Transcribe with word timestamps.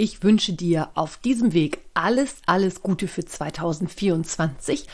Ich 0.00 0.22
wünsche 0.22 0.52
dir 0.52 0.90
auf 0.94 1.16
diesem 1.16 1.52
Weg 1.54 1.80
alles, 1.92 2.36
alles 2.46 2.82
Gute 2.82 3.08
für 3.08 3.24
2024 3.24 4.86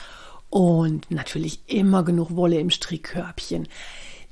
und 0.49 1.11
natürlich 1.11 1.61
immer 1.67 2.05
genug 2.05 2.37
Wolle 2.37 2.59
im 2.59 2.71
Strickkörbchen. 2.71 3.69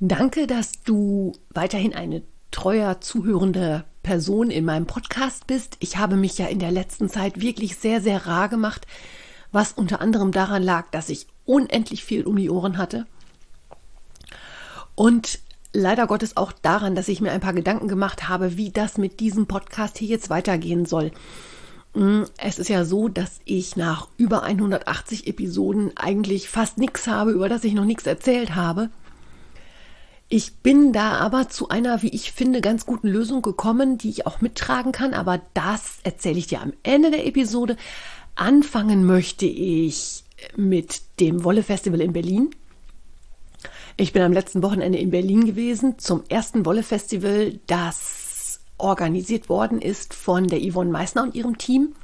Danke, 0.01 0.47
dass 0.47 0.83
du 0.83 1.35
weiterhin 1.51 1.95
eine 1.95 2.23
treuer 2.51 3.03
zuhörende 3.03 3.85
Person 4.03 4.51
in 4.51 4.65
meinem 4.65 4.87
Podcast 4.87 5.47
bist. 5.47 5.77
Ich 5.81 5.99
habe 5.99 6.17
mich 6.17 6.39
ja 6.39 6.47
in 6.47 6.59
der 6.59 6.71
letzten 6.71 7.11
Zeit 7.11 7.39
wirklich 7.43 7.77
sehr, 7.77 8.01
sehr 8.01 8.27
rar 8.27 8.49
gemacht, 8.49 8.87
was 9.51 9.75
unter 9.75 10.01
anderem 10.01 10.33
daran 10.33 10.63
lag, 10.63 10.91
dass 10.91 11.11
ich 11.11 11.27
unendlich 11.45 12.03
viel 12.03 12.25
um 12.25 12.37
die 12.37 12.49
Ohren 12.49 12.79
hatte. 12.79 13.07
Und 14.95 15.39
leider 15.73 16.07
Gottes 16.07 16.37
auch 16.37 16.53
daran, 16.53 16.95
dass 16.95 17.09
ich 17.09 17.21
mir 17.21 17.33
ein 17.33 17.41
paar 17.41 17.53
Gedanken 17.53 17.89
gemacht 17.89 18.29
habe, 18.29 18.57
wie 18.57 18.71
das 18.71 18.99
mit 18.99 19.21
diesem 19.21 19.47
Podcast 19.47 19.99
hier 19.99 20.09
jetzt 20.09 20.31
weitergehen 20.31 20.87
soll. 20.87 21.13
Mm, 21.95 22.23
es 22.39 22.59
ist 22.59 22.69
ja 22.69 22.85
so, 22.85 23.09
dass 23.09 23.41
ich 23.45 23.77
nach 23.77 24.09
über 24.17 24.43
180 24.43 25.27
Episoden 25.27 25.93
eigentlich 25.97 26.49
fast 26.49 26.79
nichts 26.79 27.07
habe, 27.07 27.33
über 27.33 27.49
das 27.49 27.65
ich 27.65 27.75
noch 27.75 27.85
nichts 27.85 28.07
erzählt 28.07 28.55
habe. 28.55 28.91
Ich 30.29 30.55
bin 30.55 30.95
da 30.95 31.19
aber 31.19 31.51
zu 31.51 31.69
einer, 31.69 32.01
wie 32.01 32.09
ich 32.09 32.33
finde, 32.33 32.63
ganz 32.63 32.87
guten 32.87 33.09
Lösung 33.09 33.43
gekommen, 33.43 33.99
die 33.99 34.09
ich 34.09 34.27
auch 34.27 34.41
mittragen 34.41 34.91
kann, 34.91 35.13
aber 35.13 35.43
das 35.53 35.99
erzähle 36.05 36.39
ich 36.39 36.47
dir 36.47 36.63
am 36.63 36.73
Ende 36.83 37.11
der 37.11 37.27
Episode. 37.27 37.77
Anfangen 38.35 39.05
möchte 39.05 39.45
ich 39.45 40.25
mit 40.57 41.03
dem 41.21 41.45
Wolle 41.45 41.63
Festival 41.63 42.01
in 42.01 42.15
Berlin. 42.15 42.51
Ich 43.97 44.13
bin 44.13 44.23
am 44.23 44.33
letzten 44.33 44.63
Wochenende 44.63 44.99
in 44.99 45.11
Berlin 45.11 45.45
gewesen 45.45 45.99
zum 45.99 46.23
ersten 46.29 46.65
Wolle-Festival, 46.65 47.59
das 47.67 48.61
organisiert 48.79 49.49
worden 49.49 49.81
ist 49.81 50.15
von 50.15 50.49
der 50.49 50.61
Yvonne 50.61 50.91
Meissner 50.91 51.23
und 51.23 51.35
ihrem 51.35 51.59
Team. 51.59 51.95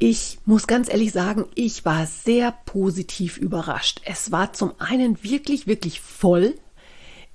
Ich 0.00 0.38
muss 0.44 0.66
ganz 0.66 0.88
ehrlich 0.88 1.12
sagen, 1.12 1.46
ich 1.54 1.84
war 1.84 2.06
sehr 2.06 2.52
positiv 2.66 3.36
überrascht. 3.36 4.00
Es 4.04 4.30
war 4.30 4.52
zum 4.52 4.72
einen 4.78 5.22
wirklich, 5.22 5.66
wirklich 5.66 6.00
voll. 6.00 6.54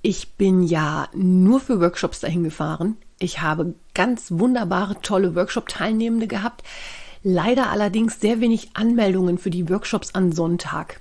Ich 0.00 0.32
bin 0.34 0.62
ja 0.62 1.08
nur 1.14 1.60
für 1.60 1.80
Workshops 1.80 2.20
dahin 2.20 2.44
gefahren. 2.44 2.96
Ich 3.18 3.40
habe 3.40 3.74
ganz 3.94 4.30
wunderbare, 4.30 5.00
tolle 5.00 5.34
Workshop-Teilnehmende 5.34 6.26
gehabt. 6.26 6.62
Leider 7.22 7.70
allerdings 7.70 8.20
sehr 8.20 8.40
wenig 8.40 8.70
Anmeldungen 8.74 9.38
für 9.38 9.50
die 9.50 9.68
Workshops 9.68 10.14
an 10.14 10.32
Sonntag 10.32 11.00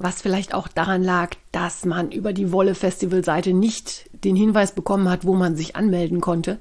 was 0.00 0.22
vielleicht 0.22 0.54
auch 0.54 0.66
daran 0.66 1.04
lag, 1.04 1.36
dass 1.52 1.84
man 1.84 2.10
über 2.10 2.32
die 2.32 2.52
Wolle 2.52 2.74
Festival 2.74 3.22
Seite 3.22 3.52
nicht 3.52 4.08
den 4.24 4.34
Hinweis 4.34 4.72
bekommen 4.72 5.08
hat, 5.10 5.26
wo 5.26 5.34
man 5.34 5.56
sich 5.56 5.76
anmelden 5.76 6.20
konnte. 6.22 6.58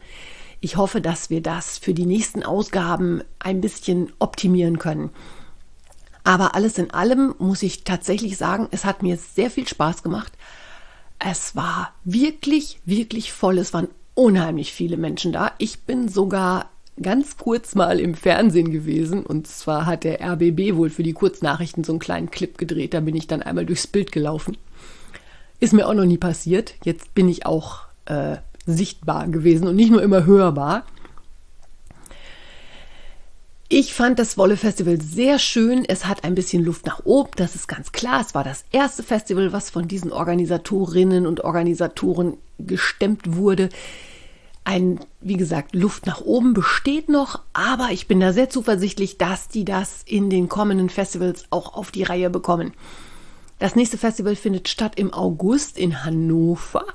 Ich 0.59 0.75
hoffe, 0.75 0.99
dass 0.99 1.29
wir 1.29 1.41
das 1.41 1.77
für 1.77 1.93
die 1.93 2.05
nächsten 2.05 2.43
Ausgaben 2.43 3.23
ein 3.39 3.61
bisschen 3.61 4.11
optimieren 4.19 4.77
können. 4.77 5.09
Aber 6.25 6.53
alles 6.53 6.77
in 6.77 6.91
allem 6.91 7.33
muss 7.39 7.63
ich 7.63 7.85
tatsächlich 7.85 8.35
sagen, 8.35 8.67
es 8.71 8.83
hat 8.83 9.03
mir 9.03 9.15
sehr 9.15 9.49
viel 9.49 9.67
Spaß 9.67 10.03
gemacht. 10.03 10.33
Es 11.17 11.55
war 11.55 11.93
wirklich, 12.03 12.81
wirklich 12.83 13.31
voll. 13.31 13.57
Es 13.57 13.73
waren 13.73 13.87
unheimlich 14.15 14.73
viele 14.73 14.97
Menschen 14.97 15.31
da. 15.31 15.53
Ich 15.59 15.83
bin 15.83 16.09
sogar 16.09 16.69
ganz 17.01 17.37
kurz 17.37 17.75
mal 17.75 17.99
im 17.99 18.15
Fernsehen 18.15 18.71
gewesen. 18.71 19.25
Und 19.25 19.47
zwar 19.47 19.85
hat 19.85 20.03
der 20.03 20.21
RBB 20.21 20.75
wohl 20.75 20.89
für 20.89 21.03
die 21.03 21.13
Kurznachrichten 21.13 21.83
so 21.83 21.93
einen 21.93 21.99
kleinen 21.99 22.31
Clip 22.31 22.57
gedreht. 22.57 22.93
Da 22.93 22.99
bin 22.99 23.15
ich 23.15 23.27
dann 23.27 23.41
einmal 23.41 23.65
durchs 23.65 23.87
Bild 23.87 24.11
gelaufen. 24.11 24.57
Ist 25.59 25.73
mir 25.73 25.87
auch 25.87 25.93
noch 25.93 26.05
nie 26.05 26.17
passiert. 26.17 26.75
Jetzt 26.83 27.13
bin 27.13 27.27
ich 27.27 27.45
auch 27.45 27.81
äh, 28.05 28.37
sichtbar 28.65 29.27
gewesen 29.27 29.67
und 29.67 29.75
nicht 29.75 29.91
nur 29.91 30.01
immer 30.01 30.25
hörbar. 30.25 30.85
Ich 33.71 33.93
fand 33.93 34.17
das 34.17 34.35
Wolle 34.35 34.57
Festival 34.57 34.99
sehr 34.99 35.37
schön. 35.37 35.85
Es 35.85 36.05
hat 36.05 36.23
ein 36.23 36.33
bisschen 36.33 36.65
Luft 36.65 36.87
nach 36.87 37.05
oben, 37.05 37.29
das 37.35 37.53
ist 37.53 37.67
ganz 37.67 37.91
klar. 37.91 38.19
Es 38.19 38.33
war 38.33 38.43
das 38.43 38.65
erste 38.71 39.03
Festival, 39.03 39.53
was 39.53 39.69
von 39.69 39.87
diesen 39.87 40.11
Organisatorinnen 40.11 41.27
und 41.27 41.43
Organisatoren 41.43 42.37
gestemmt 42.57 43.35
wurde 43.35 43.69
ein, 44.63 44.99
wie 45.21 45.37
gesagt, 45.37 45.73
Luft 45.73 46.05
nach 46.05 46.21
oben 46.21 46.53
besteht 46.53 47.09
noch, 47.09 47.41
aber 47.53 47.89
ich 47.91 48.07
bin 48.07 48.19
da 48.19 48.33
sehr 48.33 48.49
zuversichtlich, 48.49 49.17
dass 49.17 49.47
die 49.47 49.65
das 49.65 50.03
in 50.05 50.29
den 50.29 50.49
kommenden 50.49 50.89
Festivals 50.89 51.45
auch 51.49 51.73
auf 51.73 51.91
die 51.91 52.03
Reihe 52.03 52.29
bekommen. 52.29 52.73
Das 53.57 53.75
nächste 53.75 53.97
Festival 53.97 54.35
findet 54.35 54.69
statt 54.69 54.93
im 54.97 55.13
August 55.13 55.77
in 55.77 56.03
Hannover. 56.05 56.85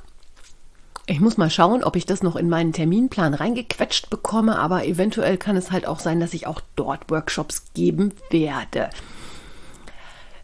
Ich 1.07 1.21
muss 1.21 1.37
mal 1.37 1.51
schauen, 1.51 1.85
ob 1.85 1.97
ich 1.97 2.07
das 2.07 2.23
noch 2.23 2.37
in 2.37 2.49
meinen 2.49 2.73
Terminplan 2.73 3.35
reingequetscht 3.35 4.09
bekomme, 4.09 4.59
aber 4.59 4.87
eventuell 4.87 5.37
kann 5.37 5.57
es 5.57 5.71
halt 5.71 5.87
auch 5.87 6.01
sein, 6.01 6.21
dass 6.21 6.33
ich 6.33 6.47
auch 6.47 6.63
dort 6.77 7.11
Workshops 7.11 7.65
geben 7.75 8.13
werde. 8.31 8.89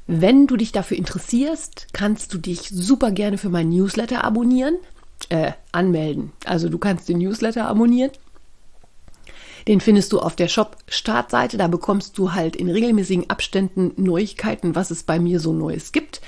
Wenn 0.07 0.47
du 0.47 0.57
dich 0.57 0.73
dafür 0.73 0.99
interessierst, 0.99 1.89
kannst 1.93 2.35
du 2.35 2.39
dich 2.39 2.69
super 2.69 3.13
gerne 3.13 3.39
für 3.39 3.49
meinen 3.49 3.71
Newsletter 3.71 4.25
abonnieren 4.25 4.75
äh, 5.29 5.53
anmelden. 5.73 6.33
Also 6.45 6.69
du 6.69 6.79
kannst 6.79 7.09
den 7.09 7.19
Newsletter 7.19 7.67
abonnieren. 7.67 8.13
Den 9.69 9.81
findest 9.81 10.13
du 10.13 10.21
auf 10.21 10.37
der 10.37 10.49
Shop-Startseite. 10.49 11.59
Da 11.59 11.69
bekommst 11.69 12.17
du 12.19 12.33
halt 12.33 12.57
in 12.57 12.71
regelmäßigen 12.71 13.29
Abständen 13.29 13.93
Neuigkeiten, 13.97 14.75
was 14.75 14.91
es 14.91 15.03
bei 15.03 15.19
mir 15.19 15.39
so 15.39 15.53
Neues 15.53 15.93
gibt. 15.93 16.21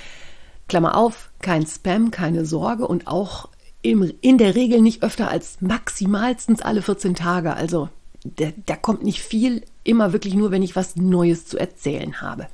Klammer 0.67 0.95
auf, 0.95 1.31
kein 1.41 1.65
Spam, 1.65 2.11
keine 2.11 2.45
Sorge 2.45 2.87
und 2.87 3.07
auch 3.07 3.49
im, 3.81 4.13
in 4.21 4.37
der 4.37 4.55
Regel 4.55 4.81
nicht 4.81 5.03
öfter 5.03 5.29
als 5.29 5.61
maximalstens 5.61 6.61
alle 6.61 6.81
14 6.81 7.15
Tage. 7.15 7.55
Also 7.55 7.89
da 8.23 8.75
kommt 8.75 9.03
nicht 9.03 9.19
viel, 9.19 9.63
immer 9.83 10.13
wirklich 10.13 10.33
nur, 10.35 10.51
wenn 10.51 10.63
ich 10.63 10.75
was 10.75 10.95
Neues 10.95 11.45
zu 11.45 11.57
erzählen 11.57 12.21
habe. 12.21 12.47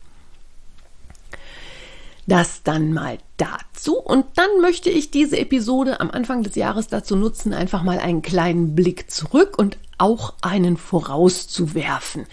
Das 2.29 2.61
dann 2.61 2.93
mal 2.93 3.17
dazu. 3.37 3.97
Und 3.97 4.23
dann 4.35 4.61
möchte 4.61 4.91
ich 4.91 5.09
diese 5.09 5.39
Episode 5.39 5.99
am 5.99 6.11
Anfang 6.11 6.43
des 6.43 6.53
Jahres 6.53 6.87
dazu 6.87 7.15
nutzen, 7.15 7.55
einfach 7.55 7.81
mal 7.81 7.97
einen 7.97 8.21
kleinen 8.21 8.75
Blick 8.75 9.09
zurück 9.09 9.57
und 9.57 9.79
auch 9.97 10.35
einen 10.41 10.77
vorauszuwerfen. 10.77 12.27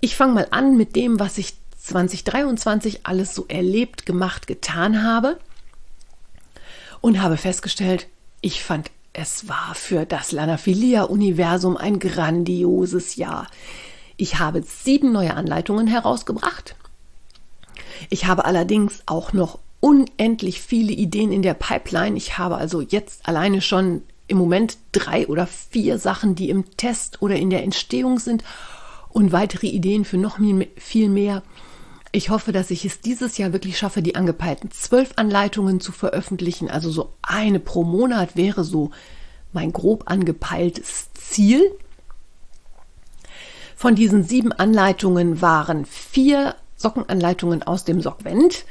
Ich 0.00 0.16
fange 0.16 0.32
mal 0.32 0.48
an 0.50 0.76
mit 0.76 0.96
dem, 0.96 1.20
was 1.20 1.38
ich 1.38 1.54
2023 1.78 3.06
alles 3.06 3.32
so 3.32 3.44
erlebt, 3.46 4.06
gemacht, 4.06 4.48
getan 4.48 5.04
habe 5.04 5.38
und 7.00 7.22
habe 7.22 7.36
festgestellt, 7.36 8.08
ich 8.40 8.64
fand, 8.64 8.90
es 9.12 9.48
war 9.48 9.76
für 9.76 10.04
das 10.04 10.32
Lanaphilia-Universum 10.32 11.76
ein 11.76 12.00
grandioses 12.00 13.14
Jahr. 13.14 13.46
Ich 14.16 14.40
habe 14.40 14.62
sieben 14.62 15.12
neue 15.12 15.34
Anleitungen 15.34 15.86
herausgebracht. 15.86 16.74
Ich 18.10 18.26
habe 18.26 18.44
allerdings 18.44 19.02
auch 19.06 19.32
noch 19.32 19.58
unendlich 19.80 20.60
viele 20.60 20.92
Ideen 20.92 21.32
in 21.32 21.42
der 21.42 21.54
Pipeline. 21.54 22.16
Ich 22.16 22.38
habe 22.38 22.56
also 22.56 22.80
jetzt 22.80 23.26
alleine 23.28 23.60
schon 23.60 24.02
im 24.28 24.38
Moment 24.38 24.78
drei 24.92 25.26
oder 25.26 25.46
vier 25.46 25.98
Sachen, 25.98 26.34
die 26.34 26.48
im 26.48 26.76
Test 26.76 27.20
oder 27.20 27.36
in 27.36 27.50
der 27.50 27.64
Entstehung 27.64 28.18
sind 28.18 28.44
und 29.10 29.32
weitere 29.32 29.66
Ideen 29.66 30.04
für 30.04 30.16
noch 30.16 30.38
viel 30.76 31.08
mehr. 31.08 31.42
Ich 32.12 32.30
hoffe, 32.30 32.52
dass 32.52 32.70
ich 32.70 32.84
es 32.84 33.00
dieses 33.00 33.38
Jahr 33.38 33.52
wirklich 33.52 33.78
schaffe, 33.78 34.02
die 34.02 34.14
angepeilten 34.14 34.70
zwölf 34.70 35.12
Anleitungen 35.16 35.80
zu 35.80 35.92
veröffentlichen. 35.92 36.70
Also 36.70 36.90
so 36.90 37.12
eine 37.22 37.58
pro 37.58 37.84
Monat 37.84 38.36
wäre 38.36 38.64
so 38.64 38.90
mein 39.52 39.72
grob 39.72 40.04
angepeiltes 40.06 41.12
Ziel. 41.14 41.62
Von 43.74 43.94
diesen 43.94 44.24
sieben 44.24 44.52
Anleitungen 44.52 45.40
waren 45.40 45.86
vier 45.86 46.54
Sockenanleitungen 46.82 47.62
aus 47.62 47.84
dem 47.84 48.00
Sockvent. 48.00 48.64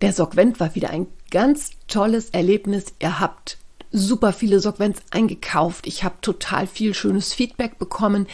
Der 0.00 0.12
Sockvent 0.12 0.58
war 0.60 0.74
wieder 0.74 0.90
ein 0.90 1.06
ganz 1.30 1.70
tolles 1.86 2.30
Erlebnis. 2.30 2.86
Ihr 2.98 3.20
habt 3.20 3.58
super 3.92 4.32
viele 4.32 4.60
Sockvents 4.60 5.02
eingekauft. 5.10 5.86
Ich 5.86 6.02
habe 6.02 6.16
total 6.20 6.66
viel 6.66 6.94
schönes 6.94 7.32
Feedback 7.32 7.78
bekommen. 7.78 8.26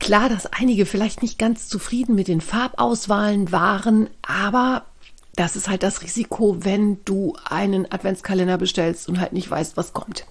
Klar, 0.00 0.28
dass 0.28 0.46
einige 0.46 0.86
vielleicht 0.86 1.22
nicht 1.22 1.38
ganz 1.38 1.68
zufrieden 1.68 2.14
mit 2.14 2.28
den 2.28 2.40
Farbauswahlen 2.40 3.50
waren, 3.52 4.08
aber 4.22 4.84
das 5.34 5.54
ist 5.54 5.68
halt 5.68 5.82
das 5.82 6.02
Risiko, 6.02 6.56
wenn 6.64 6.98
du 7.04 7.36
einen 7.44 7.90
Adventskalender 7.90 8.58
bestellst 8.58 9.08
und 9.08 9.20
halt 9.20 9.32
nicht 9.32 9.50
weißt, 9.50 9.76
was 9.76 9.92
kommt. 9.92 10.26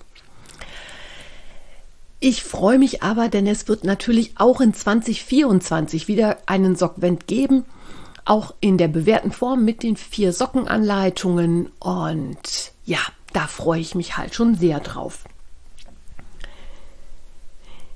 Ich 2.19 2.43
freue 2.43 2.79
mich 2.79 3.03
aber, 3.03 3.29
denn 3.29 3.45
es 3.45 3.67
wird 3.67 3.83
natürlich 3.83 4.33
auch 4.37 4.59
in 4.59 4.73
2024 4.73 6.07
wieder 6.07 6.37
einen 6.47 6.75
Sockvent 6.75 7.27
geben, 7.27 7.63
auch 8.25 8.55
in 8.59 8.77
der 8.77 8.87
bewährten 8.87 9.31
Form 9.31 9.63
mit 9.63 9.83
den 9.83 9.95
vier 9.95 10.33
Sockenanleitungen 10.33 11.69
und 11.79 12.71
ja, 12.85 12.99
da 13.33 13.45
freue 13.45 13.81
ich 13.81 13.93
mich 13.93 14.17
halt 14.17 14.33
schon 14.33 14.55
sehr 14.55 14.79
drauf. 14.79 15.25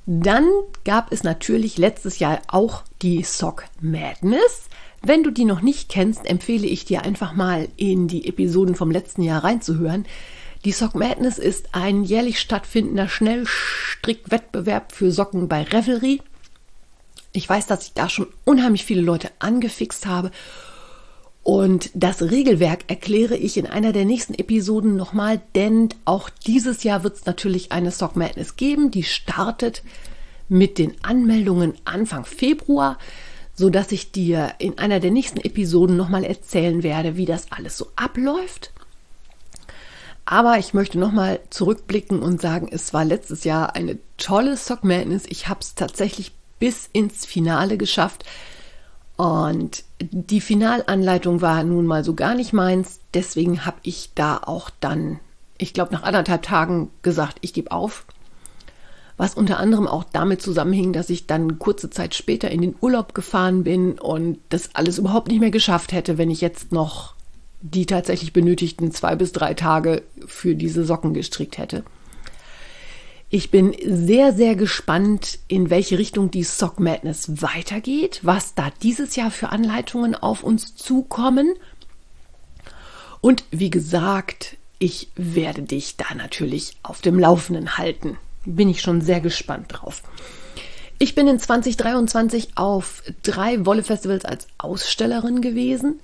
Dann 0.06 0.48
gab 0.84 1.12
es 1.12 1.24
natürlich 1.24 1.78
letztes 1.78 2.20
Jahr 2.20 2.42
auch 2.48 2.84
die 3.02 3.24
Sock 3.24 3.66
Madness. 3.80 4.64
Wenn 5.02 5.24
du 5.24 5.32
die 5.32 5.46
noch 5.46 5.62
nicht 5.62 5.90
kennst, 5.90 6.26
empfehle 6.26 6.68
ich 6.68 6.86
dir 6.86 7.04
einfach 7.04 7.34
mal 7.34 7.68
in 7.76 8.08
die 8.08 8.28
Episoden 8.28 8.76
vom 8.76 8.92
letzten 8.92 9.24
Jahr 9.24 9.44
reinzuhören. 9.44 10.06
Die 10.64 10.74
Sock 10.74 10.94
Madness 10.94 11.40
ist 11.40 11.70
ein 11.72 12.04
jährlich 12.04 12.40
stattfindender 12.40 13.10
Schnellstrickwettbewerb 13.10 14.92
für 14.92 15.12
Socken 15.12 15.48
bei 15.48 15.64
Revelry. 15.64 16.22
Ich 17.34 17.50
weiß, 17.50 17.66
dass 17.66 17.88
ich 17.88 17.94
da 17.94 18.10
schon 18.10 18.28
unheimlich 18.46 18.86
viele 18.86 19.02
Leute 19.02 19.32
angefixt 19.40 20.06
habe. 20.06 20.30
Und 21.42 21.90
das 21.96 22.22
Regelwerk 22.22 22.84
erkläre 22.88 23.36
ich 23.36 23.58
in 23.58 23.66
einer 23.66 23.92
der 23.92 24.06
nächsten 24.06 24.36
Episoden 24.36 24.96
nochmal, 24.96 25.42
denn 25.56 25.90
auch 26.06 26.30
dieses 26.30 26.84
Jahr 26.84 27.04
wird 27.04 27.16
es 27.16 27.26
natürlich 27.26 27.72
eine 27.72 27.90
Sock 27.90 28.16
Madness 28.16 28.56
geben. 28.56 28.92
Die 28.92 29.04
startet 29.04 29.82
mit 30.48 30.78
den 30.78 30.94
Anmeldungen 31.04 31.74
Anfang 31.86 32.26
Februar, 32.26 33.00
sodass 33.56 33.92
ich 33.92 34.12
dir 34.12 34.54
in 34.60 34.78
einer 34.78 35.00
der 35.00 35.10
nächsten 35.10 35.40
Episoden 35.40 35.98
nochmal 35.98 36.24
erzählen 36.24 36.84
werde, 36.84 37.18
wie 37.18 37.26
das 37.26 37.52
alles 37.52 37.78
so 37.78 37.88
abläuft. 37.96 38.72
Aber 40.26 40.58
ich 40.58 40.74
möchte 40.74 41.00
nochmal 41.00 41.40
zurückblicken 41.50 42.22
und 42.22 42.42
sagen, 42.42 42.70
es 42.72 42.94
war 42.94 43.04
letztes 43.04 43.44
Jahr 43.44 43.76
eine 43.76 43.98
tolle 44.18 44.56
Sock 44.56 44.84
Madness. 44.84 45.24
Ich 45.28 45.48
habe 45.48 45.62
es 45.62 45.76
tatsächlich 45.76 46.32
bis 46.60 46.90
ins 46.94 47.26
Finale 47.26 47.78
geschafft. 47.78 48.24
Und 49.18 49.84
die 50.00 50.42
Finalanleitung 50.42 51.42
war 51.42 51.64
nun 51.64 51.86
mal 51.86 52.04
so 52.04 52.14
gar 52.14 52.36
nicht 52.36 52.54
meins. 52.54 53.00
Deswegen 53.14 53.66
habe 53.66 53.78
ich 53.84 54.12
da 54.16 54.38
auch 54.38 54.70
dann, 54.80 55.20
ich 55.58 55.74
glaube, 55.74 55.94
nach 55.94 56.04
anderthalb 56.04 56.44
Tagen 56.44 56.90
gesagt, 57.02 57.38
ich 57.42 57.54
gebe 57.54 57.72
auf. 57.72 58.06
Was 59.18 59.36
unter 59.36 59.60
anderem 59.60 59.88
auch 59.88 60.04
damit 60.04 60.42
zusammenhing, 60.42 60.94
dass 60.94 61.12
ich 61.12 61.28
dann 61.28 61.60
kurze 61.60 61.90
Zeit 61.90 62.16
später 62.16 62.50
in 62.50 62.62
den 62.62 62.76
Urlaub 62.82 63.14
gefahren 63.14 63.64
bin 63.64 64.00
und 64.00 64.40
das 64.50 64.72
alles 64.74 64.98
überhaupt 64.98 65.28
nicht 65.28 65.42
mehr 65.42 65.52
geschafft 65.52 65.92
hätte, 65.92 66.18
wenn 66.18 66.32
ich 66.32 66.42
jetzt 66.42 66.72
noch 66.72 67.14
die 67.62 67.86
tatsächlich 67.86 68.34
benötigten 68.34 68.92
zwei 68.92 69.16
bis 69.16 69.32
drei 69.32 69.54
Tage 69.54 70.04
für 70.26 70.56
diese 70.56 70.84
Socken 70.86 71.14
gestrickt 71.14 71.58
hätte. 71.58 71.84
Ich 73.30 73.50
bin 73.50 73.74
sehr, 73.86 74.34
sehr 74.34 74.56
gespannt, 74.56 75.40
in 75.48 75.70
welche 75.70 75.98
Richtung 75.98 76.32
die 76.32 76.44
Sock 76.44 76.82
Madness 76.82 77.42
weitergeht, 77.42 78.20
was 78.24 78.56
da 78.56 78.72
dieses 78.84 79.16
Jahr 79.16 79.32
für 79.32 79.50
Anleitungen 79.50 80.16
auf 80.16 80.44
uns 80.44 80.76
zukommen. 80.76 81.54
Und 83.22 83.46
wie 83.52 83.70
gesagt, 83.70 84.58
ich 84.80 85.10
werde 85.16 85.62
dich 85.62 85.96
da 85.96 86.14
natürlich 86.14 86.76
auf 86.84 87.00
dem 87.00 87.20
Laufenden 87.20 87.78
halten. 87.78 88.18
Bin 88.44 88.68
ich 88.68 88.82
schon 88.82 89.00
sehr 89.00 89.22
gespannt 89.22 89.68
drauf. 89.70 90.02
Ich 91.00 91.16
bin 91.16 91.28
in 91.28 91.40
2023 91.40 92.58
auf 92.58 93.02
drei 93.24 93.66
Wolle-Festivals 93.66 94.26
als 94.26 94.48
Ausstellerin 94.58 95.42
gewesen. 95.42 96.00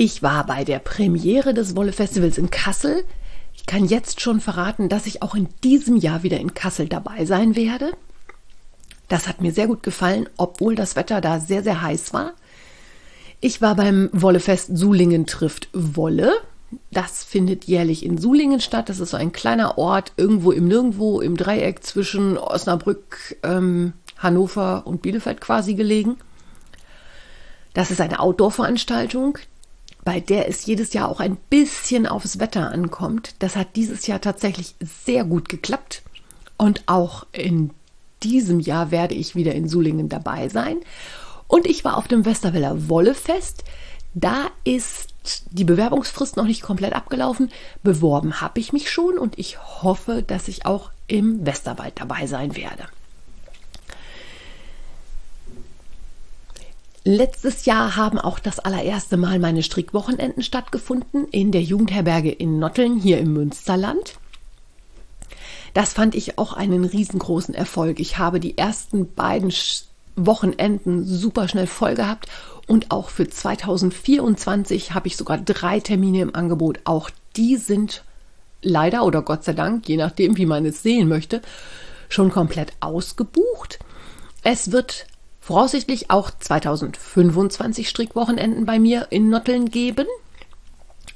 Ich 0.00 0.22
war 0.22 0.46
bei 0.46 0.62
der 0.62 0.78
Premiere 0.78 1.54
des 1.54 1.74
Wolle-Festivals 1.74 2.38
in 2.38 2.52
Kassel. 2.52 3.02
Ich 3.52 3.66
kann 3.66 3.84
jetzt 3.84 4.20
schon 4.20 4.38
verraten, 4.38 4.88
dass 4.88 5.06
ich 5.06 5.22
auch 5.22 5.34
in 5.34 5.48
diesem 5.64 5.96
Jahr 5.96 6.22
wieder 6.22 6.38
in 6.38 6.54
Kassel 6.54 6.88
dabei 6.88 7.24
sein 7.24 7.56
werde. 7.56 7.90
Das 9.08 9.26
hat 9.26 9.40
mir 9.40 9.50
sehr 9.50 9.66
gut 9.66 9.82
gefallen, 9.82 10.28
obwohl 10.36 10.76
das 10.76 10.94
Wetter 10.94 11.20
da 11.20 11.40
sehr, 11.40 11.64
sehr 11.64 11.82
heiß 11.82 12.12
war. 12.12 12.34
Ich 13.40 13.60
war 13.60 13.74
beim 13.74 14.08
Wollefest 14.12 14.76
Sulingen 14.76 15.26
trifft 15.26 15.68
Wolle. 15.72 16.30
Das 16.92 17.24
findet 17.24 17.64
jährlich 17.64 18.04
in 18.04 18.18
Sulingen 18.18 18.60
statt. 18.60 18.88
Das 18.88 19.00
ist 19.00 19.10
so 19.10 19.16
ein 19.16 19.32
kleiner 19.32 19.78
Ort 19.78 20.12
irgendwo 20.16 20.52
im 20.52 20.68
Nirgendwo 20.68 21.20
im 21.20 21.36
Dreieck 21.36 21.82
zwischen 21.82 22.38
Osnabrück, 22.38 23.36
ähm, 23.42 23.94
Hannover 24.16 24.86
und 24.86 25.02
Bielefeld 25.02 25.40
quasi 25.40 25.74
gelegen. 25.74 26.18
Das 27.74 27.90
ist 27.90 28.00
eine 28.00 28.20
Outdoor-Veranstaltung 28.20 29.38
bei 30.08 30.20
der 30.20 30.48
es 30.48 30.64
jedes 30.64 30.94
Jahr 30.94 31.06
auch 31.10 31.20
ein 31.20 31.36
bisschen 31.50 32.06
aufs 32.06 32.38
Wetter 32.38 32.70
ankommt. 32.70 33.34
Das 33.40 33.56
hat 33.56 33.76
dieses 33.76 34.06
Jahr 34.06 34.22
tatsächlich 34.22 34.74
sehr 34.80 35.22
gut 35.22 35.50
geklappt. 35.50 36.00
Und 36.56 36.82
auch 36.86 37.26
in 37.32 37.72
diesem 38.22 38.58
Jahr 38.58 38.90
werde 38.90 39.14
ich 39.14 39.36
wieder 39.36 39.54
in 39.54 39.68
Sulingen 39.68 40.08
dabei 40.08 40.48
sein. 40.48 40.78
Und 41.46 41.66
ich 41.66 41.84
war 41.84 41.98
auf 41.98 42.08
dem 42.08 42.24
Westerweller 42.24 42.88
Wollefest. 42.88 43.64
Da 44.14 44.46
ist 44.64 45.10
die 45.50 45.64
Bewerbungsfrist 45.64 46.38
noch 46.38 46.46
nicht 46.46 46.62
komplett 46.62 46.94
abgelaufen. 46.94 47.50
Beworben 47.82 48.40
habe 48.40 48.60
ich 48.60 48.72
mich 48.72 48.90
schon 48.90 49.18
und 49.18 49.38
ich 49.38 49.58
hoffe, 49.58 50.22
dass 50.26 50.48
ich 50.48 50.64
auch 50.64 50.90
im 51.06 51.44
Westerwald 51.44 52.00
dabei 52.00 52.26
sein 52.26 52.56
werde. 52.56 52.86
Letztes 57.10 57.64
Jahr 57.64 57.96
haben 57.96 58.18
auch 58.18 58.38
das 58.38 58.58
allererste 58.58 59.16
Mal 59.16 59.38
meine 59.38 59.62
Strickwochenenden 59.62 60.42
stattgefunden 60.42 61.26
in 61.28 61.52
der 61.52 61.62
Jugendherberge 61.62 62.30
in 62.30 62.58
Notteln 62.58 63.00
hier 63.00 63.16
im 63.16 63.32
Münsterland. 63.32 64.18
Das 65.72 65.94
fand 65.94 66.14
ich 66.14 66.36
auch 66.36 66.52
einen 66.52 66.84
riesengroßen 66.84 67.54
Erfolg. 67.54 67.98
Ich 67.98 68.18
habe 68.18 68.40
die 68.40 68.58
ersten 68.58 69.14
beiden 69.14 69.50
Wochenenden 70.16 71.06
super 71.06 71.48
schnell 71.48 71.66
voll 71.66 71.94
gehabt 71.94 72.28
und 72.66 72.90
auch 72.90 73.08
für 73.08 73.26
2024 73.26 74.92
habe 74.92 75.06
ich 75.06 75.16
sogar 75.16 75.38
drei 75.38 75.80
Termine 75.80 76.20
im 76.20 76.34
Angebot. 76.34 76.80
Auch 76.84 77.08
die 77.36 77.56
sind 77.56 78.04
leider 78.60 79.06
oder 79.06 79.22
Gott 79.22 79.44
sei 79.44 79.54
Dank, 79.54 79.88
je 79.88 79.96
nachdem, 79.96 80.36
wie 80.36 80.44
man 80.44 80.66
es 80.66 80.82
sehen 80.82 81.08
möchte, 81.08 81.40
schon 82.10 82.30
komplett 82.30 82.74
ausgebucht. 82.80 83.78
Es 84.42 84.72
wird 84.72 85.06
voraussichtlich 85.48 86.10
auch 86.10 86.30
2025 86.30 87.88
Strickwochenenden 87.88 88.66
bei 88.66 88.78
mir 88.78 89.06
in 89.08 89.30
Notteln 89.30 89.70
geben. 89.70 90.06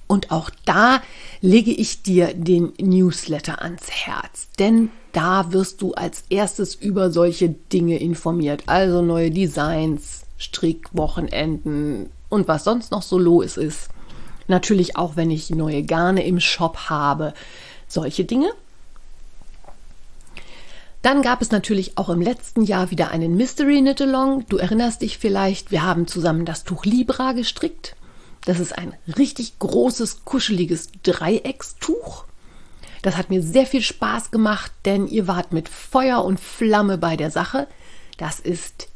Und 0.07 0.31
auch 0.31 0.49
da 0.65 1.03
lege 1.43 1.71
ich 1.71 2.03
dir 2.03 2.33
den 2.33 2.73
Newsletter 2.81 3.61
ans 3.61 3.91
Herz, 3.91 4.49
denn 4.59 4.89
da 5.13 5.53
wirst 5.53 5.83
du 5.83 5.93
als 5.93 6.25
erstes 6.31 6.75
über 6.75 7.11
solche 7.11 7.51
Dinge 7.51 7.99
informiert, 7.99 8.63
also 8.69 9.03
neue 9.03 9.31
Designs, 9.31 10.23
Strickwochenenden 10.39 12.09
und 12.31 12.49
was 12.49 12.65
sonst 12.65 12.91
noch 12.91 13.03
so 13.03 13.19
los 13.19 13.59
ist. 13.59 13.91
Natürlich 14.49 14.97
auch, 14.97 15.15
wenn 15.17 15.31
ich 15.31 15.51
neue 15.51 15.83
Garne 15.83 16.25
im 16.25 16.41
Shop 16.41 16.89
habe, 16.89 17.35
solche 17.87 18.25
Dinge. 18.25 18.51
Dann 21.03 21.23
gab 21.23 21.43
es 21.43 21.51
natürlich 21.51 21.99
auch 21.99 22.09
im 22.09 22.21
letzten 22.21 22.63
Jahr 22.63 22.93
wieder 22.93 23.11
einen 23.11 23.37
Mystery 23.37 23.81
Knit 23.81 24.01
Along. 24.01 24.47
Du 24.49 24.57
erinnerst 24.57 25.03
dich 25.03 25.19
vielleicht, 25.19 25.73
wir 25.73 25.83
haben 25.83 26.07
zusammen 26.07 26.45
das 26.45 26.63
Tuch 26.63 26.85
Libra 26.85 27.33
gestrickt. 27.33 27.97
Das 28.45 28.61
ist 28.61 28.77
ein 28.77 28.95
richtig 29.19 29.59
großes, 29.59 30.25
kuscheliges 30.25 30.91
Dreieckstuch. 31.03 32.25
Das 33.03 33.17
hat 33.17 33.31
mir 33.31 33.43
sehr 33.43 33.67
viel 33.67 33.83
Spaß 33.83 34.31
gemacht, 34.31 34.71
denn 34.85 35.09
ihr 35.09 35.27
wart 35.27 35.53
mit 35.53 35.69
Feuer 35.69 36.25
und 36.25 36.39
Flamme 36.39 36.99
bei 36.99 37.17
der 37.17 37.33
Sache. 37.33 37.67
Das 38.17 38.39
ist 38.39 38.89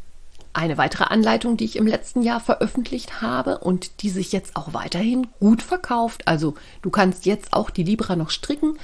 eine 0.52 0.78
weitere 0.78 1.04
Anleitung, 1.04 1.56
die 1.56 1.64
ich 1.64 1.76
im 1.76 1.88
letzten 1.88 2.22
Jahr 2.22 2.40
veröffentlicht 2.40 3.20
habe 3.20 3.58
und 3.58 4.02
die 4.02 4.10
sich 4.10 4.30
jetzt 4.30 4.54
auch 4.54 4.72
weiterhin 4.72 5.26
gut 5.40 5.60
verkauft. 5.60 6.28
Also 6.28 6.54
du 6.82 6.90
kannst 6.90 7.26
jetzt 7.26 7.52
auch 7.52 7.68
die 7.68 7.82
Libra 7.82 8.14
noch 8.14 8.30
stricken 8.30 8.78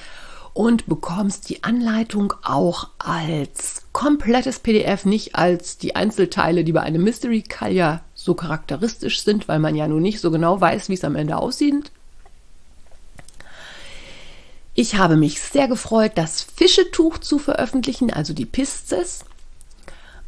und 0.55 0.87
bekommst 0.87 1.49
die 1.49 1.65
Anleitung 1.65 2.35
auch 2.43 2.89
als 2.99 3.83
komplettes 3.93 4.59
PDF, 4.59 5.05
nicht 5.05 5.35
als 5.35 5.79
die 5.79 5.97
Einzelteile, 5.97 6.65
die 6.65 6.73
bei 6.73 6.83
einem 6.83 7.03
Mystery 7.03 7.43
Call 7.43 7.73
ja 7.73 8.01
so 8.15 8.35
charakteristisch 8.35 9.23
sind, 9.23 9.49
weil 9.49 9.59
man 9.59 9.75
ja 9.75 9.89
nun 9.89 10.03
nicht 10.03 10.21
so 10.21 10.31
genau 10.31 10.61
weiß, 10.61 10.89
wie 10.89 10.95
es 10.95 11.05
am 11.05 11.17
Ende 11.17 11.37
aussieht. 11.37 11.91
Ich 14.75 14.97
habe 14.97 15.17
mich 15.17 15.41
sehr 15.41 15.69
gefreut, 15.69 16.13
das 16.15 16.43
Fischetuch 16.43 17.19
zu 17.19 17.39
veröffentlichen, 17.39 18.11
also 18.11 18.33
die 18.33 18.47
Pisces. 18.47 19.21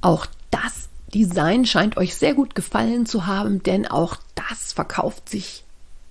Auch 0.00 0.26
das 0.50 0.88
Design 1.14 1.64
scheint 1.64 1.96
euch 1.96 2.14
sehr 2.14 2.34
gut 2.34 2.54
gefallen 2.54 3.06
zu 3.06 3.26
haben, 3.26 3.62
denn 3.62 3.86
auch 3.86 4.16
das 4.34 4.72
verkauft 4.72 5.28
sich 5.28 5.64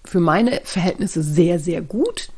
für 0.03 0.19
meine 0.19 0.61
Verhältnisse 0.63 1.21
sehr, 1.21 1.59
sehr 1.59 1.81
gut. 1.81 2.29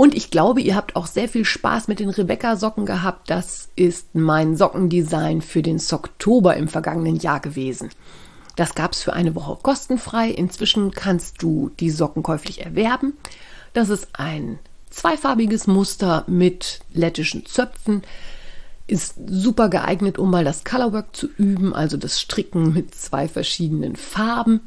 Und 0.00 0.14
ich 0.14 0.30
glaube, 0.30 0.62
ihr 0.62 0.76
habt 0.76 0.96
auch 0.96 1.06
sehr 1.06 1.28
viel 1.28 1.44
Spaß 1.44 1.86
mit 1.86 2.00
den 2.00 2.08
Rebecca-Socken 2.08 2.86
gehabt. 2.86 3.28
Das 3.28 3.68
ist 3.76 4.14
mein 4.14 4.56
Sockendesign 4.56 5.42
für 5.42 5.60
den 5.60 5.78
Socktober 5.78 6.56
im 6.56 6.68
vergangenen 6.68 7.16
Jahr 7.16 7.38
gewesen. 7.38 7.90
Das 8.56 8.74
gab 8.74 8.92
es 8.92 9.02
für 9.02 9.12
eine 9.12 9.34
Woche 9.34 9.58
kostenfrei. 9.62 10.30
Inzwischen 10.30 10.92
kannst 10.92 11.42
du 11.42 11.70
die 11.80 11.90
Socken 11.90 12.22
käuflich 12.22 12.64
erwerben. 12.64 13.12
Das 13.74 13.90
ist 13.90 14.08
ein 14.14 14.58
zweifarbiges 14.88 15.66
Muster 15.66 16.24
mit 16.26 16.80
lettischen 16.94 17.44
Zöpfen. 17.44 18.00
ist 18.86 19.16
super 19.26 19.68
geeignet, 19.68 20.16
um 20.16 20.30
mal 20.30 20.44
das 20.44 20.64
Colorwork 20.64 21.14
zu 21.14 21.28
üben, 21.36 21.74
also 21.74 21.98
das 21.98 22.18
Stricken 22.18 22.72
mit 22.72 22.94
zwei 22.94 23.28
verschiedenen 23.28 23.96
Farben. 23.96 24.60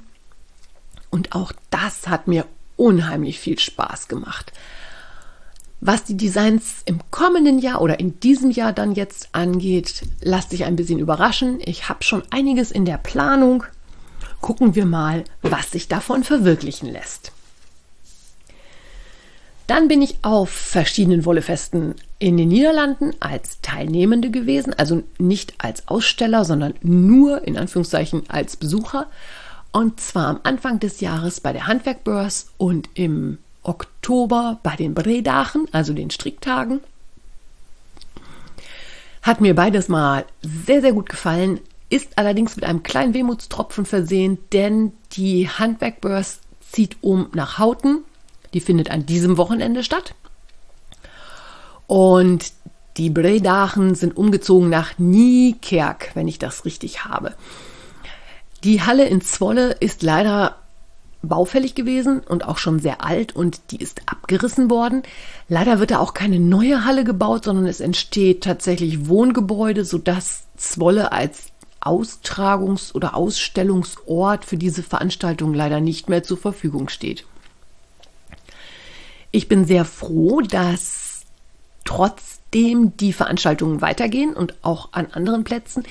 Und 1.09 1.33
auch 1.33 1.53
das 1.71 2.07
hat 2.07 2.27
mir 2.27 2.45
unheimlich 2.77 3.39
viel 3.39 3.57
Spaß 3.57 4.07
gemacht. 4.09 4.53
Was 5.85 6.05
die 6.05 6.15
Designs 6.15 6.81
im 6.85 7.01
kommenden 7.11 7.59
Jahr 7.59 7.81
oder 7.81 7.99
in 7.99 8.17
diesem 8.21 8.51
Jahr 8.51 8.71
dann 8.71 8.93
jetzt 8.93 9.27
angeht, 9.33 10.03
lasst 10.21 10.53
dich 10.53 10.63
ein 10.63 10.77
bisschen 10.77 10.97
überraschen. 10.97 11.59
Ich 11.65 11.89
habe 11.89 12.05
schon 12.05 12.23
einiges 12.29 12.71
in 12.71 12.85
der 12.85 12.97
Planung. 12.97 13.65
Gucken 14.39 14.75
wir 14.75 14.85
mal, 14.85 15.25
was 15.41 15.71
sich 15.71 15.89
davon 15.89 16.23
verwirklichen 16.23 16.89
lässt. 16.89 17.33
Dann 19.67 19.89
bin 19.89 20.01
ich 20.01 20.19
auf 20.21 20.51
verschiedenen 20.51 21.25
Wollefesten 21.25 21.95
in 22.17 22.37
den 22.37 22.47
Niederlanden 22.47 23.11
als 23.19 23.59
Teilnehmende 23.61 24.31
gewesen, 24.31 24.73
also 24.73 25.03
nicht 25.17 25.55
als 25.57 25.89
Aussteller, 25.89 26.45
sondern 26.45 26.75
nur 26.81 27.45
in 27.45 27.57
Anführungszeichen 27.57 28.29
als 28.29 28.55
Besucher. 28.55 29.07
Und 29.73 29.99
zwar 29.99 30.27
am 30.27 30.39
Anfang 30.43 30.79
des 30.79 31.01
Jahres 31.01 31.41
bei 31.41 31.51
der 31.51 31.67
Handwerkbörs 31.67 32.51
und 32.57 32.87
im 32.93 33.39
Oktober 33.63 34.59
bei 34.63 34.75
den 34.75 34.93
Bredachen, 34.93 35.67
also 35.71 35.93
den 35.93 36.11
Stricktagen. 36.11 36.81
Hat 39.21 39.39
mir 39.39 39.55
beides 39.55 39.87
mal 39.87 40.25
sehr, 40.41 40.81
sehr 40.81 40.93
gut 40.93 41.09
gefallen, 41.09 41.59
ist 41.89 42.17
allerdings 42.17 42.55
mit 42.55 42.65
einem 42.65 42.83
kleinen 42.83 43.13
Wehmutstropfen 43.13 43.85
versehen, 43.85 44.37
denn 44.51 44.91
die 45.13 45.47
Handwerkbörs 45.47 46.39
zieht 46.71 46.97
um 47.01 47.29
nach 47.33 47.57
Hauten. 47.59 48.03
Die 48.53 48.61
findet 48.61 48.91
an 48.91 49.05
diesem 49.05 49.37
Wochenende 49.37 49.83
statt. 49.83 50.15
Und 51.87 52.51
die 52.97 53.09
Bredachen 53.09 53.95
sind 53.95 54.17
umgezogen 54.17 54.69
nach 54.69 54.97
Niekerk, 54.97 56.11
wenn 56.15 56.27
ich 56.27 56.39
das 56.39 56.65
richtig 56.65 57.05
habe. 57.05 57.35
Die 58.63 58.81
Halle 58.81 59.05
in 59.05 59.21
Zwolle 59.21 59.71
ist 59.79 60.03
leider 60.03 60.55
baufällig 61.23 61.73
gewesen 61.73 62.19
und 62.19 62.45
auch 62.45 62.57
schon 62.57 62.79
sehr 62.79 63.03
alt 63.03 63.35
und 63.35 63.71
die 63.71 63.77
ist 63.77 64.01
abgerissen 64.05 64.69
worden. 64.69 65.03
Leider 65.47 65.79
wird 65.79 65.91
da 65.91 65.99
auch 65.99 66.13
keine 66.13 66.39
neue 66.39 66.85
Halle 66.85 67.03
gebaut, 67.03 67.45
sondern 67.45 67.65
es 67.65 67.79
entsteht 67.79 68.43
tatsächlich 68.43 69.07
Wohngebäude, 69.07 69.85
sodass 69.85 70.43
Zwolle 70.57 71.11
als 71.11 71.47
Austragungs- 71.81 72.93
oder 72.93 73.15
Ausstellungsort 73.15 74.45
für 74.45 74.57
diese 74.57 74.83
Veranstaltung 74.83 75.53
leider 75.53 75.81
nicht 75.81 76.09
mehr 76.09 76.23
zur 76.23 76.37
Verfügung 76.37 76.89
steht. 76.89 77.25
Ich 79.31 79.47
bin 79.47 79.65
sehr 79.65 79.85
froh, 79.85 80.41
dass 80.41 81.21
trotzdem 82.53 82.95
die 82.97 83.13
Veranstaltungen 83.13 83.81
weitergehen 83.81 84.33
und 84.33 84.53
auch 84.63 84.89
an 84.91 85.07
anderen 85.11 85.43
Plätzen. 85.43 85.83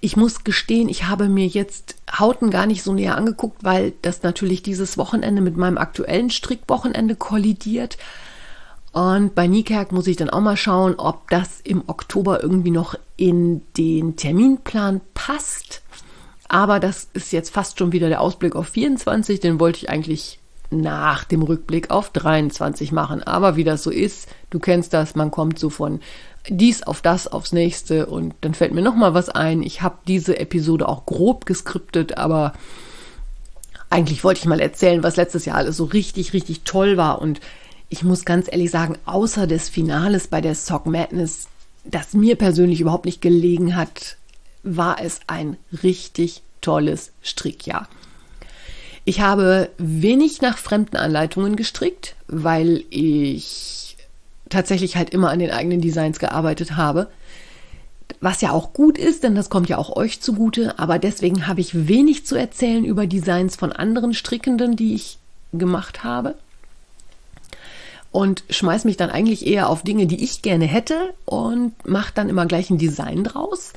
Ich 0.00 0.16
muss 0.16 0.44
gestehen, 0.44 0.88
ich 0.88 1.04
habe 1.04 1.28
mir 1.28 1.46
jetzt 1.46 1.96
Hauten 2.10 2.50
gar 2.50 2.66
nicht 2.66 2.82
so 2.82 2.94
näher 2.94 3.16
angeguckt, 3.16 3.62
weil 3.62 3.92
das 4.02 4.22
natürlich 4.22 4.62
dieses 4.62 4.96
Wochenende 4.96 5.42
mit 5.42 5.56
meinem 5.56 5.78
aktuellen 5.78 6.30
Strickwochenende 6.30 7.16
kollidiert. 7.16 7.98
Und 8.92 9.34
bei 9.34 9.46
Niekerk 9.46 9.92
muss 9.92 10.06
ich 10.06 10.16
dann 10.16 10.30
auch 10.30 10.40
mal 10.40 10.56
schauen, 10.56 10.94
ob 10.96 11.28
das 11.28 11.60
im 11.64 11.82
Oktober 11.86 12.42
irgendwie 12.42 12.70
noch 12.70 12.94
in 13.16 13.62
den 13.76 14.16
Terminplan 14.16 15.02
passt. 15.12 15.82
Aber 16.48 16.80
das 16.80 17.08
ist 17.12 17.32
jetzt 17.32 17.50
fast 17.50 17.78
schon 17.78 17.92
wieder 17.92 18.08
der 18.08 18.22
Ausblick 18.22 18.56
auf 18.56 18.68
24. 18.68 19.40
Den 19.40 19.60
wollte 19.60 19.80
ich 19.80 19.90
eigentlich 19.90 20.38
nach 20.70 21.24
dem 21.24 21.42
Rückblick 21.42 21.90
auf 21.90 22.10
23 22.10 22.92
machen. 22.92 23.22
Aber 23.22 23.56
wie 23.56 23.64
das 23.64 23.82
so 23.82 23.90
ist, 23.90 24.28
du 24.50 24.58
kennst 24.58 24.92
das, 24.92 25.14
man 25.14 25.30
kommt 25.30 25.58
so 25.58 25.70
von 25.70 26.00
dies 26.48 26.82
auf 26.82 27.02
das 27.02 27.26
aufs 27.26 27.52
nächste 27.52 28.06
und 28.06 28.34
dann 28.40 28.54
fällt 28.54 28.72
mir 28.72 28.82
noch 28.82 28.94
mal 28.94 29.14
was 29.14 29.28
ein. 29.28 29.62
Ich 29.62 29.82
habe 29.82 29.98
diese 30.06 30.38
Episode 30.38 30.88
auch 30.88 31.06
grob 31.06 31.46
geskriptet, 31.46 32.18
aber 32.18 32.52
eigentlich 33.90 34.24
wollte 34.24 34.40
ich 34.40 34.46
mal 34.46 34.60
erzählen, 34.60 35.02
was 35.02 35.16
letztes 35.16 35.44
Jahr 35.44 35.56
alles 35.56 35.76
so 35.76 35.84
richtig, 35.84 36.32
richtig 36.32 36.62
toll 36.62 36.96
war 36.96 37.20
und 37.20 37.40
ich 37.88 38.02
muss 38.02 38.24
ganz 38.24 38.48
ehrlich 38.50 38.70
sagen, 38.70 38.98
außer 39.06 39.46
des 39.46 39.68
Finales 39.68 40.26
bei 40.26 40.40
der 40.40 40.54
Sock 40.54 40.86
Madness, 40.86 41.48
das 41.84 42.14
mir 42.14 42.36
persönlich 42.36 42.80
überhaupt 42.80 43.04
nicht 43.04 43.22
gelegen 43.22 43.76
hat, 43.76 44.16
war 44.64 45.00
es 45.00 45.20
ein 45.28 45.56
richtig 45.84 46.42
tolles 46.60 47.12
Strickjahr. 47.22 47.88
Ich 49.08 49.20
habe 49.20 49.70
wenig 49.78 50.42
nach 50.42 50.58
fremden 50.58 50.96
Anleitungen 50.96 51.54
gestrickt, 51.54 52.16
weil 52.26 52.82
ich 52.90 53.96
tatsächlich 54.48 54.96
halt 54.96 55.10
immer 55.10 55.30
an 55.30 55.38
den 55.38 55.52
eigenen 55.52 55.80
Designs 55.80 56.18
gearbeitet 56.18 56.76
habe. 56.76 57.06
Was 58.20 58.40
ja 58.40 58.50
auch 58.50 58.72
gut 58.72 58.98
ist, 58.98 59.22
denn 59.22 59.36
das 59.36 59.48
kommt 59.48 59.68
ja 59.68 59.78
auch 59.78 59.94
euch 59.94 60.20
zugute, 60.20 60.80
aber 60.80 60.98
deswegen 60.98 61.46
habe 61.46 61.60
ich 61.60 61.86
wenig 61.86 62.26
zu 62.26 62.34
erzählen 62.34 62.84
über 62.84 63.06
Designs 63.06 63.54
von 63.54 63.70
anderen 63.70 64.12
Strickenden, 64.12 64.74
die 64.74 64.96
ich 64.96 65.18
gemacht 65.52 66.02
habe. 66.02 66.34
Und 68.10 68.42
schmeiß 68.50 68.86
mich 68.86 68.96
dann 68.96 69.10
eigentlich 69.10 69.46
eher 69.46 69.68
auf 69.68 69.84
Dinge, 69.84 70.08
die 70.08 70.24
ich 70.24 70.42
gerne 70.42 70.64
hätte 70.64 71.14
und 71.26 71.74
mache 71.86 72.12
dann 72.12 72.28
immer 72.28 72.46
gleich 72.46 72.70
ein 72.70 72.78
Design 72.78 73.22
draus, 73.22 73.72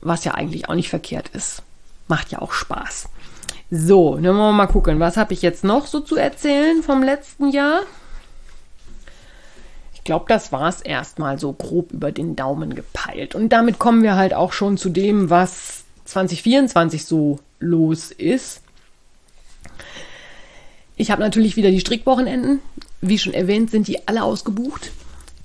was 0.00 0.24
ja 0.24 0.32
eigentlich 0.32 0.70
auch 0.70 0.74
nicht 0.74 0.88
verkehrt 0.88 1.28
ist. 1.34 1.62
Macht 2.08 2.32
ja 2.32 2.40
auch 2.40 2.52
Spaß. 2.52 3.10
So, 3.74 4.16
dann 4.16 4.24
wollen 4.24 4.36
wir 4.36 4.52
mal 4.52 4.66
gucken, 4.66 5.00
was 5.00 5.16
habe 5.16 5.32
ich 5.32 5.40
jetzt 5.40 5.64
noch 5.64 5.86
so 5.86 6.00
zu 6.00 6.16
erzählen 6.16 6.82
vom 6.82 7.02
letzten 7.02 7.48
Jahr? 7.48 7.80
Ich 9.94 10.04
glaube, 10.04 10.26
das 10.28 10.52
war 10.52 10.68
es 10.68 10.82
erstmal 10.82 11.38
so 11.38 11.54
grob 11.54 11.90
über 11.90 12.12
den 12.12 12.36
Daumen 12.36 12.74
gepeilt. 12.74 13.34
Und 13.34 13.48
damit 13.48 13.78
kommen 13.78 14.02
wir 14.02 14.14
halt 14.14 14.34
auch 14.34 14.52
schon 14.52 14.76
zu 14.76 14.90
dem, 14.90 15.30
was 15.30 15.84
2024 16.04 17.06
so 17.06 17.38
los 17.60 18.10
ist. 18.10 18.60
Ich 20.96 21.10
habe 21.10 21.22
natürlich 21.22 21.56
wieder 21.56 21.70
die 21.70 21.80
Strickwochenenden. 21.80 22.60
Wie 23.00 23.18
schon 23.18 23.32
erwähnt, 23.32 23.70
sind 23.70 23.88
die 23.88 24.06
alle 24.06 24.22
ausgebucht. 24.22 24.92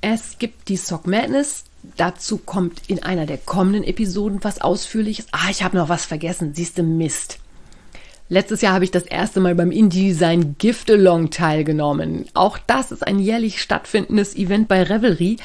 Es 0.01 0.37
gibt 0.37 0.67
die 0.67 0.75
Sock 0.75 1.07
Madness. 1.07 1.63
Dazu 1.95 2.39
kommt 2.39 2.81
in 2.89 3.01
einer 3.03 3.25
der 3.25 3.37
kommenden 3.37 3.85
Episoden 3.85 4.43
was 4.43 4.59
Ausführliches. 4.59 5.27
Ah, 5.31 5.49
ich 5.49 5.63
habe 5.63 5.77
noch 5.77 5.87
was 5.87 6.05
vergessen. 6.05 6.53
Siehste 6.53 6.83
Mist. 6.83 7.39
Letztes 8.29 8.59
Jahr 8.59 8.73
habe 8.73 8.83
ich 8.83 8.91
das 8.91 9.03
erste 9.03 9.39
Mal 9.39 9.55
beim 9.55 9.71
InDesign 9.71 10.55
Gift 10.57 10.91
Along 10.91 11.29
teilgenommen. 11.29 12.25
Auch 12.33 12.57
das 12.57 12.91
ist 12.91 13.07
ein 13.07 13.19
jährlich 13.19 13.61
stattfindendes 13.61 14.35
Event 14.35 14.67
bei 14.67 14.83
Revelry, 14.83 15.37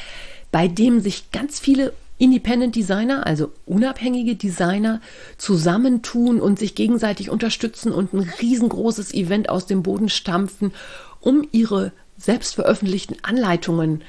bei 0.51 0.67
dem 0.67 0.99
sich 0.99 1.31
ganz 1.31 1.61
viele 1.61 1.93
Independent 2.19 2.75
Designer, 2.75 3.25
also 3.25 3.53
unabhängige 3.67 4.35
Designer, 4.35 5.01
zusammentun 5.39 6.41
und 6.41 6.59
sich 6.59 6.75
gegenseitig 6.75 7.31
unterstützen 7.31 7.93
und 7.93 8.13
ein 8.15 8.29
riesengroßes 8.41 9.15
Event 9.15 9.49
aus 9.49 9.67
dem 9.67 9.85
Boden 9.85 10.09
stampfen, 10.09 10.73
um 11.21 11.47
ihre 11.53 11.93
selbst 12.19 12.57
veröffentlichten 12.57 13.17
Anleitungen 13.23 14.03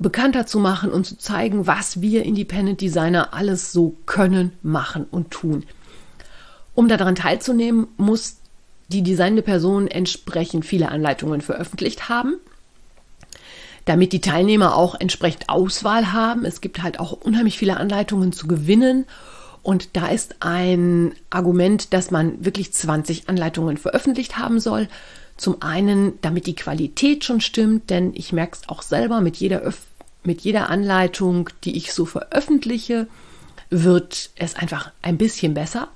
bekannter 0.00 0.46
zu 0.46 0.58
machen 0.58 0.90
und 0.90 1.04
zu 1.04 1.16
zeigen, 1.16 1.68
was 1.68 2.00
wir 2.00 2.24
Independent 2.24 2.80
Designer 2.80 3.32
alles 3.34 3.72
so 3.72 3.96
können, 4.04 4.52
machen 4.62 5.06
und 5.10 5.30
tun. 5.30 5.64
Um 6.76 6.88
daran 6.88 7.14
teilzunehmen, 7.14 7.88
muss 7.96 8.36
die 8.88 9.02
designende 9.02 9.42
Person 9.42 9.88
entsprechend 9.88 10.66
viele 10.66 10.90
Anleitungen 10.90 11.40
veröffentlicht 11.40 12.10
haben, 12.10 12.34
damit 13.86 14.12
die 14.12 14.20
Teilnehmer 14.20 14.76
auch 14.76 14.94
entsprechend 14.94 15.48
Auswahl 15.48 16.12
haben. 16.12 16.44
Es 16.44 16.60
gibt 16.60 16.82
halt 16.82 17.00
auch 17.00 17.12
unheimlich 17.12 17.58
viele 17.58 17.78
Anleitungen 17.78 18.32
zu 18.32 18.46
gewinnen. 18.46 19.06
Und 19.62 19.96
da 19.96 20.08
ist 20.08 20.36
ein 20.40 21.14
Argument, 21.30 21.94
dass 21.94 22.10
man 22.10 22.44
wirklich 22.44 22.74
20 22.74 23.30
Anleitungen 23.30 23.78
veröffentlicht 23.78 24.36
haben 24.36 24.60
soll. 24.60 24.86
Zum 25.38 25.62
einen, 25.62 26.20
damit 26.20 26.46
die 26.46 26.54
Qualität 26.54 27.24
schon 27.24 27.40
stimmt, 27.40 27.88
denn 27.88 28.12
ich 28.14 28.34
merke 28.34 28.58
es 28.60 28.68
auch 28.68 28.82
selber 28.82 29.22
mit 29.22 29.36
jeder, 29.38 29.72
mit 30.24 30.42
jeder 30.42 30.68
Anleitung, 30.68 31.48
die 31.64 31.74
ich 31.74 31.94
so 31.94 32.04
veröffentliche, 32.04 33.08
wird 33.70 34.30
es 34.36 34.56
einfach 34.56 34.92
ein 35.00 35.16
bisschen 35.16 35.54
besser 35.54 35.88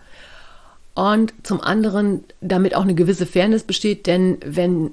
und 1.01 1.33
zum 1.45 1.63
anderen, 1.63 2.25
damit 2.43 2.75
auch 2.75 2.83
eine 2.83 2.95
gewisse 2.95 3.25
Fairness 3.25 3.63
besteht, 3.63 4.07
denn 4.07 4.37
wenn 4.45 4.91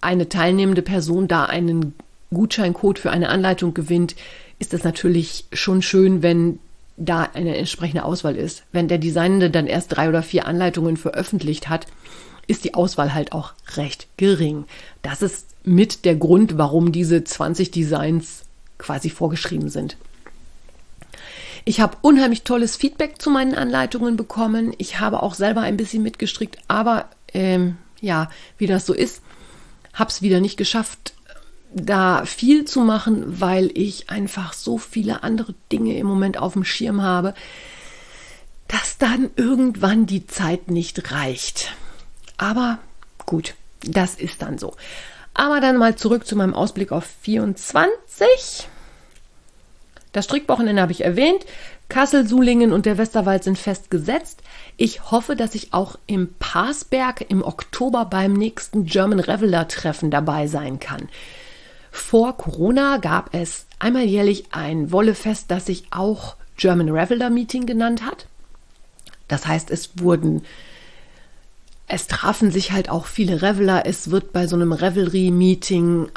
eine 0.00 0.30
teilnehmende 0.30 0.80
Person 0.80 1.28
da 1.28 1.44
einen 1.44 1.94
Gutscheincode 2.32 2.98
für 2.98 3.10
eine 3.10 3.28
Anleitung 3.28 3.74
gewinnt, 3.74 4.16
ist 4.58 4.72
es 4.72 4.84
natürlich 4.84 5.44
schon 5.52 5.82
schön, 5.82 6.22
wenn 6.22 6.60
da 6.96 7.28
eine 7.34 7.58
entsprechende 7.58 8.04
Auswahl 8.04 8.36
ist. 8.36 8.62
Wenn 8.72 8.88
der 8.88 8.96
Designende 8.96 9.50
dann 9.50 9.66
erst 9.66 9.94
drei 9.94 10.08
oder 10.08 10.22
vier 10.22 10.46
Anleitungen 10.46 10.96
veröffentlicht 10.96 11.68
hat, 11.68 11.86
ist 12.46 12.64
die 12.64 12.72
Auswahl 12.72 13.12
halt 13.12 13.32
auch 13.32 13.52
recht 13.76 14.08
gering. 14.16 14.64
Das 15.02 15.20
ist 15.20 15.46
mit 15.64 16.06
der 16.06 16.16
Grund, 16.16 16.56
warum 16.56 16.90
diese 16.90 17.22
20 17.22 17.70
Designs 17.70 18.44
quasi 18.78 19.10
vorgeschrieben 19.10 19.68
sind. 19.68 19.98
Ich 21.64 21.80
habe 21.80 21.96
unheimlich 22.02 22.42
tolles 22.42 22.76
Feedback 22.76 23.20
zu 23.20 23.30
meinen 23.30 23.54
Anleitungen 23.54 24.16
bekommen. 24.16 24.74
Ich 24.78 25.00
habe 25.00 25.22
auch 25.22 25.34
selber 25.34 25.60
ein 25.62 25.76
bisschen 25.76 26.02
mitgestrickt, 26.02 26.58
aber 26.68 27.08
ähm, 27.32 27.76
ja, 28.00 28.30
wie 28.58 28.66
das 28.66 28.86
so 28.86 28.94
ist, 28.94 29.22
habe 29.92 30.10
es 30.10 30.22
wieder 30.22 30.40
nicht 30.40 30.56
geschafft, 30.56 31.14
da 31.72 32.24
viel 32.24 32.64
zu 32.64 32.80
machen, 32.80 33.40
weil 33.40 33.70
ich 33.74 34.10
einfach 34.10 34.52
so 34.52 34.78
viele 34.78 35.22
andere 35.22 35.54
Dinge 35.70 35.96
im 35.96 36.06
Moment 36.06 36.38
auf 36.38 36.54
dem 36.54 36.64
Schirm 36.64 37.02
habe, 37.02 37.34
dass 38.68 38.98
dann 38.98 39.30
irgendwann 39.36 40.06
die 40.06 40.26
Zeit 40.26 40.70
nicht 40.70 41.12
reicht. 41.12 41.72
Aber 42.38 42.78
gut, 43.26 43.54
das 43.82 44.14
ist 44.14 44.42
dann 44.42 44.58
so. 44.58 44.74
Aber 45.34 45.60
dann 45.60 45.76
mal 45.76 45.96
zurück 45.96 46.26
zu 46.26 46.36
meinem 46.36 46.54
Ausblick 46.54 46.92
auf 46.92 47.06
24. 47.22 48.68
Das 50.12 50.24
Strickwochenende 50.24 50.82
habe 50.82 50.92
ich 50.92 51.04
erwähnt. 51.04 51.44
Kassel, 51.88 52.26
Sulingen 52.26 52.72
und 52.72 52.86
der 52.86 52.98
Westerwald 52.98 53.44
sind 53.44 53.58
festgesetzt. 53.58 54.42
Ich 54.76 55.10
hoffe, 55.10 55.36
dass 55.36 55.54
ich 55.54 55.72
auch 55.72 55.96
im 56.06 56.34
Parsberg 56.38 57.24
im 57.28 57.42
Oktober 57.42 58.04
beim 58.04 58.32
nächsten 58.32 58.84
German 58.86 59.20
Reveler 59.20 59.68
Treffen 59.68 60.10
dabei 60.10 60.46
sein 60.46 60.80
kann. 60.80 61.08
Vor 61.90 62.36
Corona 62.36 62.98
gab 62.98 63.34
es 63.34 63.66
einmal 63.78 64.04
jährlich 64.04 64.46
ein 64.52 64.92
Wollefest, 64.92 65.50
das 65.50 65.66
sich 65.66 65.84
auch 65.90 66.36
German 66.56 66.90
Reveler 66.90 67.30
Meeting 67.30 67.66
genannt 67.66 68.04
hat. 68.04 68.26
Das 69.28 69.46
heißt, 69.46 69.70
es 69.70 69.98
wurden 69.98 70.42
es 71.92 72.06
trafen 72.06 72.52
sich 72.52 72.70
halt 72.70 72.88
auch 72.88 73.06
viele 73.06 73.42
Reveler. 73.42 73.84
Es 73.84 74.12
wird 74.12 74.32
bei 74.32 74.46
so 74.46 74.54
einem 74.54 74.72
Revelry-Meeting 74.72 76.08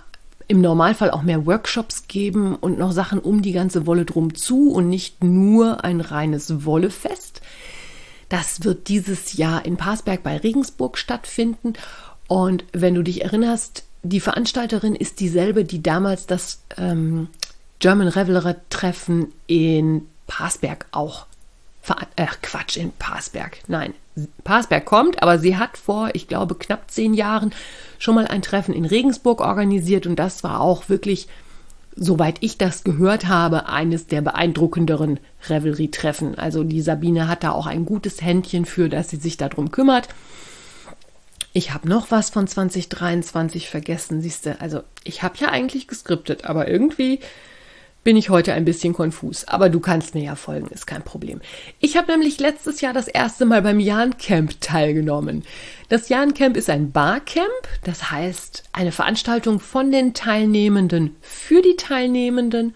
im 0.47 0.61
Normalfall 0.61 1.11
auch 1.11 1.21
mehr 1.21 1.45
Workshops 1.45 2.07
geben 2.07 2.55
und 2.55 2.77
noch 2.77 2.91
Sachen 2.91 3.19
um 3.19 3.41
die 3.41 3.51
ganze 3.51 3.85
Wolle 3.85 4.05
drum 4.05 4.35
zu 4.35 4.71
und 4.71 4.89
nicht 4.89 5.23
nur 5.23 5.83
ein 5.83 6.01
reines 6.01 6.65
Wollefest. 6.65 7.41
Das 8.29 8.63
wird 8.63 8.87
dieses 8.87 9.33
Jahr 9.33 9.65
in 9.65 9.77
Parsberg 9.77 10.23
bei 10.23 10.37
Regensburg 10.37 10.97
stattfinden. 10.97 11.73
Und 12.27 12.63
wenn 12.71 12.95
du 12.95 13.03
dich 13.03 13.23
erinnerst, 13.23 13.83
die 14.01 14.19
Veranstalterin 14.19 14.95
ist 14.95 15.19
dieselbe, 15.19 15.65
die 15.65 15.83
damals 15.83 16.25
das 16.25 16.61
ähm, 16.77 17.27
German 17.79 18.07
Reveler 18.07 18.55
Treffen 18.69 19.31
in 19.47 20.07
Parsberg 20.27 20.85
auch 20.91 21.27
Ach, 21.85 22.37
Quatsch, 22.41 22.77
in 22.77 22.91
Parsberg. 22.93 23.57
Nein, 23.67 23.93
Parsberg 24.43 24.85
kommt, 24.85 25.23
aber 25.23 25.39
sie 25.39 25.57
hat 25.57 25.77
vor, 25.77 26.11
ich 26.13 26.27
glaube, 26.27 26.55
knapp 26.55 26.89
zehn 26.91 27.13
Jahren 27.13 27.53
schon 27.97 28.15
mal 28.15 28.27
ein 28.27 28.41
Treffen 28.41 28.73
in 28.73 28.85
Regensburg 28.85 29.41
organisiert 29.41 30.05
und 30.05 30.17
das 30.17 30.43
war 30.43 30.61
auch 30.61 30.89
wirklich, 30.89 31.27
soweit 31.95 32.37
ich 32.41 32.57
das 32.57 32.83
gehört 32.83 33.27
habe, 33.27 33.67
eines 33.69 34.07
der 34.07 34.21
beeindruckenderen 34.21 35.19
Revelry-Treffen. 35.49 36.35
Also 36.35 36.63
die 36.63 36.81
Sabine 36.81 37.27
hat 37.27 37.43
da 37.43 37.51
auch 37.51 37.65
ein 37.65 37.85
gutes 37.85 38.21
Händchen 38.21 38.65
für, 38.65 38.89
dass 38.89 39.09
sie 39.09 39.17
sich 39.17 39.37
darum 39.37 39.71
kümmert. 39.71 40.09
Ich 41.53 41.71
habe 41.71 41.87
noch 41.87 42.09
was 42.09 42.31
von 42.31 42.47
2023 42.47 43.69
vergessen, 43.69 44.21
siehst 44.21 44.45
du. 44.47 44.59
Also 44.59 44.81
ich 45.03 45.21
habe 45.21 45.35
ja 45.37 45.49
eigentlich 45.49 45.87
geskriptet, 45.87 46.45
aber 46.45 46.67
irgendwie 46.67 47.19
bin 48.03 48.17
ich 48.17 48.29
heute 48.29 48.53
ein 48.53 48.65
bisschen 48.65 48.93
konfus. 48.93 49.45
Aber 49.45 49.69
du 49.69 49.79
kannst 49.79 50.15
mir 50.15 50.23
ja 50.23 50.35
folgen, 50.35 50.67
ist 50.67 50.87
kein 50.87 51.03
Problem. 51.03 51.41
Ich 51.79 51.97
habe 51.97 52.11
nämlich 52.11 52.39
letztes 52.39 52.81
Jahr 52.81 52.93
das 52.93 53.07
erste 53.07 53.45
Mal 53.45 53.61
beim 53.61 53.79
Jan 53.79 54.17
Camp 54.17 54.59
teilgenommen. 54.61 55.43
Das 55.89 56.09
Jan 56.09 56.33
Camp 56.33 56.57
ist 56.57 56.69
ein 56.69 56.91
Barcamp, 56.91 57.47
das 57.83 58.11
heißt 58.11 58.63
eine 58.73 58.91
Veranstaltung 58.91 59.59
von 59.59 59.91
den 59.91 60.13
Teilnehmenden 60.13 61.15
für 61.21 61.61
die 61.61 61.75
Teilnehmenden. 61.75 62.73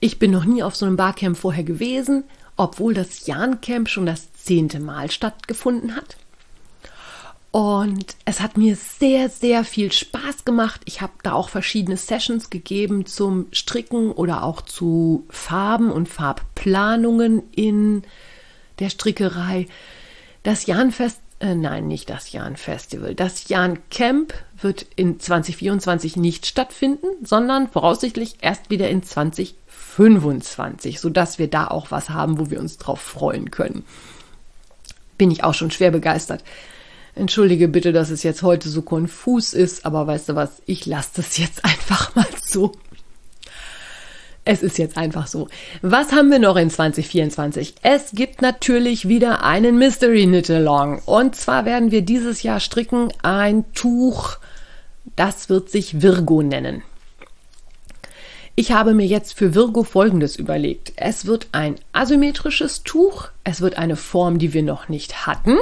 Ich 0.00 0.18
bin 0.18 0.30
noch 0.30 0.44
nie 0.44 0.62
auf 0.62 0.76
so 0.76 0.86
einem 0.86 0.96
Barcamp 0.96 1.36
vorher 1.36 1.64
gewesen, 1.64 2.24
obwohl 2.56 2.94
das 2.94 3.26
Jan 3.26 3.60
Camp 3.60 3.88
schon 3.88 4.06
das 4.06 4.32
zehnte 4.32 4.80
Mal 4.80 5.10
stattgefunden 5.10 5.96
hat. 5.96 6.16
Und 7.50 8.14
es 8.26 8.40
hat 8.40 8.58
mir 8.58 8.76
sehr, 8.76 9.30
sehr 9.30 9.64
viel 9.64 9.90
Spaß 9.90 10.44
gemacht. 10.44 10.82
Ich 10.84 11.00
habe 11.00 11.14
da 11.22 11.32
auch 11.32 11.48
verschiedene 11.48 11.96
Sessions 11.96 12.50
gegeben 12.50 13.06
zum 13.06 13.46
Stricken 13.52 14.12
oder 14.12 14.42
auch 14.42 14.60
zu 14.60 15.24
Farben 15.30 15.90
und 15.90 16.08
Farbplanungen 16.08 17.42
in 17.52 18.02
der 18.80 18.90
Strickerei. 18.90 19.66
Das 20.42 20.66
Jahnfest, 20.66 21.20
äh, 21.40 21.54
nein, 21.54 21.88
nicht 21.88 22.10
das 22.10 22.32
Jahn-Festival. 22.32 23.14
Das 23.14 23.48
Jahn-Camp 23.48 24.34
wird 24.60 24.84
in 24.94 25.18
2024 25.18 26.16
nicht 26.16 26.44
stattfinden, 26.44 27.06
sondern 27.24 27.68
voraussichtlich 27.68 28.36
erst 28.42 28.68
wieder 28.68 28.90
in 28.90 29.02
2025, 29.02 31.00
sodass 31.00 31.38
wir 31.38 31.48
da 31.48 31.68
auch 31.68 31.90
was 31.90 32.10
haben, 32.10 32.38
wo 32.38 32.50
wir 32.50 32.60
uns 32.60 32.76
drauf 32.76 33.00
freuen 33.00 33.50
können. 33.50 33.86
Bin 35.16 35.30
ich 35.30 35.44
auch 35.44 35.54
schon 35.54 35.70
schwer 35.70 35.90
begeistert. 35.90 36.44
Entschuldige 37.18 37.68
bitte, 37.68 37.92
dass 37.92 38.10
es 38.10 38.22
jetzt 38.22 38.42
heute 38.42 38.68
so 38.68 38.82
konfus 38.82 39.52
ist, 39.52 39.84
aber 39.84 40.06
weißt 40.06 40.30
du 40.30 40.34
was, 40.34 40.62
ich 40.66 40.86
lasse 40.86 41.10
das 41.16 41.36
jetzt 41.38 41.64
einfach 41.64 42.14
mal 42.14 42.26
so. 42.42 42.72
Es 44.44 44.62
ist 44.62 44.78
jetzt 44.78 44.96
einfach 44.96 45.26
so. 45.26 45.48
Was 45.82 46.12
haben 46.12 46.30
wir 46.30 46.38
noch 46.38 46.56
in 46.56 46.70
2024? 46.70 47.74
Es 47.82 48.12
gibt 48.12 48.40
natürlich 48.40 49.06
wieder 49.06 49.44
einen 49.44 49.76
Mystery 49.76 50.24
Knit 50.24 50.48
Along. 50.48 51.02
Und 51.04 51.36
zwar 51.36 51.66
werden 51.66 51.90
wir 51.90 52.00
dieses 52.00 52.42
Jahr 52.42 52.58
stricken 52.58 53.12
ein 53.22 53.70
Tuch, 53.74 54.38
das 55.16 55.50
wird 55.50 55.68
sich 55.68 56.00
Virgo 56.00 56.42
nennen. 56.42 56.82
Ich 58.54 58.72
habe 58.72 58.94
mir 58.94 59.06
jetzt 59.06 59.34
für 59.34 59.54
Virgo 59.54 59.82
Folgendes 59.82 60.36
überlegt. 60.36 60.94
Es 60.96 61.26
wird 61.26 61.48
ein 61.52 61.76
asymmetrisches 61.92 62.82
Tuch. 62.84 63.28
Es 63.44 63.60
wird 63.60 63.76
eine 63.76 63.96
Form, 63.96 64.38
die 64.38 64.54
wir 64.54 64.62
noch 64.62 64.88
nicht 64.88 65.26
hatten 65.26 65.58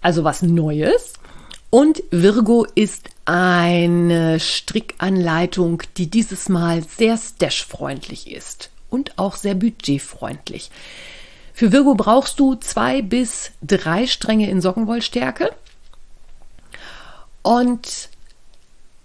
also 0.00 0.24
was 0.24 0.42
Neues. 0.42 1.14
Und 1.70 2.02
Virgo 2.10 2.66
ist 2.74 3.10
eine 3.26 4.40
Strickanleitung, 4.40 5.82
die 5.96 6.08
dieses 6.08 6.48
Mal 6.48 6.82
sehr 6.82 7.18
stash-freundlich 7.18 8.30
ist 8.30 8.70
und 8.88 9.18
auch 9.18 9.36
sehr 9.36 9.54
budgetfreundlich. 9.54 10.70
Für 11.52 11.72
Virgo 11.72 11.94
brauchst 11.94 12.40
du 12.40 12.54
zwei 12.54 13.02
bis 13.02 13.50
drei 13.60 14.06
Stränge 14.06 14.48
in 14.48 14.60
Sockenwollstärke. 14.60 15.50
Und 17.42 18.08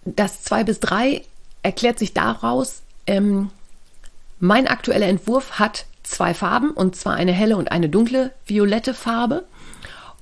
das 0.06 0.44
zwei 0.44 0.64
bis 0.64 0.80
drei 0.80 1.24
erklärt 1.64 2.00
sich 2.00 2.14
daraus, 2.14 2.82
ähm, 3.08 3.50
mein 4.40 4.68
aktueller 4.68 5.08
Entwurf 5.08 5.60
hat 5.60 5.86
zwei 6.04 6.34
Farben 6.34 6.72
und 6.72 6.96
zwar 6.96 7.16
eine 7.16 7.32
helle 7.32 7.58
und 7.58 7.72
eine 7.72 7.90
dunkle 7.90 8.34
violette 8.46 8.94
Farbe. 8.94 9.46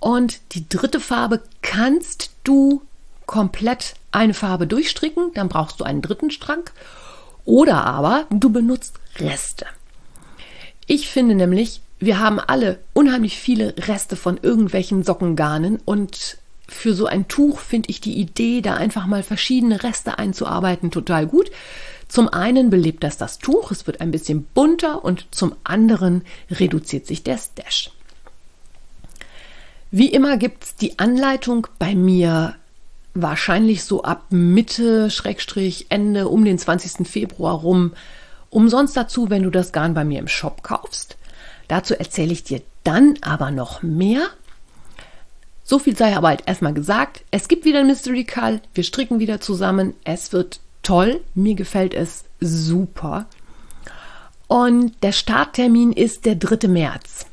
Und 0.01 0.41
die 0.53 0.67
dritte 0.67 0.99
Farbe 0.99 1.43
kannst 1.61 2.31
du 2.43 2.81
komplett 3.27 3.93
eine 4.11 4.33
Farbe 4.33 4.67
durchstricken, 4.67 5.31
dann 5.35 5.47
brauchst 5.47 5.79
du 5.79 5.83
einen 5.83 6.01
dritten 6.01 6.31
Strang. 6.31 6.63
Oder 7.45 7.85
aber 7.85 8.25
du 8.31 8.49
benutzt 8.49 8.99
Reste. 9.19 9.67
Ich 10.87 11.07
finde 11.07 11.35
nämlich, 11.35 11.81
wir 11.99 12.19
haben 12.19 12.39
alle 12.39 12.79
unheimlich 12.93 13.37
viele 13.37 13.75
Reste 13.77 14.15
von 14.15 14.39
irgendwelchen 14.41 15.03
Sockengarnen 15.03 15.79
und 15.85 16.37
für 16.67 16.95
so 16.95 17.05
ein 17.05 17.27
Tuch 17.27 17.59
finde 17.59 17.89
ich 17.89 18.01
die 18.01 18.17
Idee, 18.17 18.61
da 18.61 18.73
einfach 18.73 19.05
mal 19.05 19.21
verschiedene 19.21 19.83
Reste 19.83 20.17
einzuarbeiten, 20.17 20.89
total 20.89 21.27
gut. 21.27 21.51
Zum 22.07 22.27
einen 22.27 22.71
belebt 22.71 23.03
das 23.03 23.17
das 23.17 23.37
Tuch, 23.37 23.69
es 23.71 23.85
wird 23.85 24.01
ein 24.01 24.09
bisschen 24.09 24.45
bunter 24.45 25.05
und 25.05 25.27
zum 25.29 25.55
anderen 25.63 26.23
reduziert 26.49 27.05
sich 27.05 27.23
der 27.23 27.37
Stash. 27.37 27.91
Wie 29.91 30.07
immer 30.07 30.37
gibt 30.37 30.63
es 30.63 30.75
die 30.75 30.99
Anleitung 30.99 31.67
bei 31.77 31.95
mir 31.95 32.55
wahrscheinlich 33.13 33.83
so 33.83 34.03
ab 34.03 34.27
Mitte, 34.29 35.09
Schrägstrich, 35.09 35.87
Ende 35.89 36.29
um 36.29 36.45
den 36.45 36.57
20. 36.57 37.05
Februar 37.05 37.55
rum 37.55 37.93
umsonst 38.49 38.95
dazu, 38.95 39.29
wenn 39.29 39.43
du 39.43 39.49
das 39.49 39.73
Garn 39.73 39.93
bei 39.93 40.05
mir 40.05 40.19
im 40.19 40.29
Shop 40.29 40.63
kaufst. 40.63 41.17
Dazu 41.67 41.93
erzähle 41.93 42.31
ich 42.31 42.45
dir 42.45 42.61
dann 42.85 43.15
aber 43.21 43.51
noch 43.51 43.81
mehr. 43.81 44.27
So 45.63 45.77
viel 45.77 45.95
sei 45.95 46.15
aber 46.15 46.29
halt 46.29 46.43
erstmal 46.45 46.73
gesagt. 46.73 47.23
Es 47.29 47.49
gibt 47.49 47.65
wieder 47.65 47.79
ein 47.79 47.87
Mystery 47.87 48.23
Call. 48.23 48.61
Wir 48.73 48.83
stricken 48.85 49.19
wieder 49.19 49.41
zusammen. 49.41 49.93
Es 50.05 50.31
wird 50.31 50.61
toll. 50.83 51.21
Mir 51.35 51.55
gefällt 51.55 51.93
es 51.93 52.23
super. 52.39 53.25
Und 54.47 55.01
der 55.03 55.11
Starttermin 55.11 55.91
ist 55.91 56.25
der 56.25 56.35
3. 56.35 56.67
März. 56.67 57.25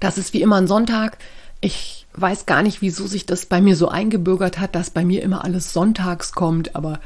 Das 0.00 0.18
ist 0.18 0.32
wie 0.32 0.42
immer 0.42 0.56
ein 0.56 0.66
Sonntag. 0.66 1.18
Ich 1.62 2.06
weiß 2.14 2.44
gar 2.44 2.62
nicht, 2.62 2.82
wieso 2.82 3.06
sich 3.06 3.24
das 3.24 3.46
bei 3.46 3.60
mir 3.60 3.76
so 3.76 3.88
eingebürgert 3.88 4.58
hat, 4.58 4.74
dass 4.74 4.90
bei 4.90 5.04
mir 5.04 5.22
immer 5.22 5.44
alles 5.44 5.72
sonntags 5.72 6.32
kommt, 6.32 6.76
aber 6.76 7.00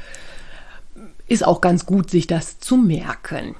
ist 1.27 1.45
auch 1.45 1.61
ganz 1.61 1.85
gut, 1.85 2.09
sich 2.09 2.27
das 2.27 2.59
zu 2.59 2.75
merken. 2.75 3.55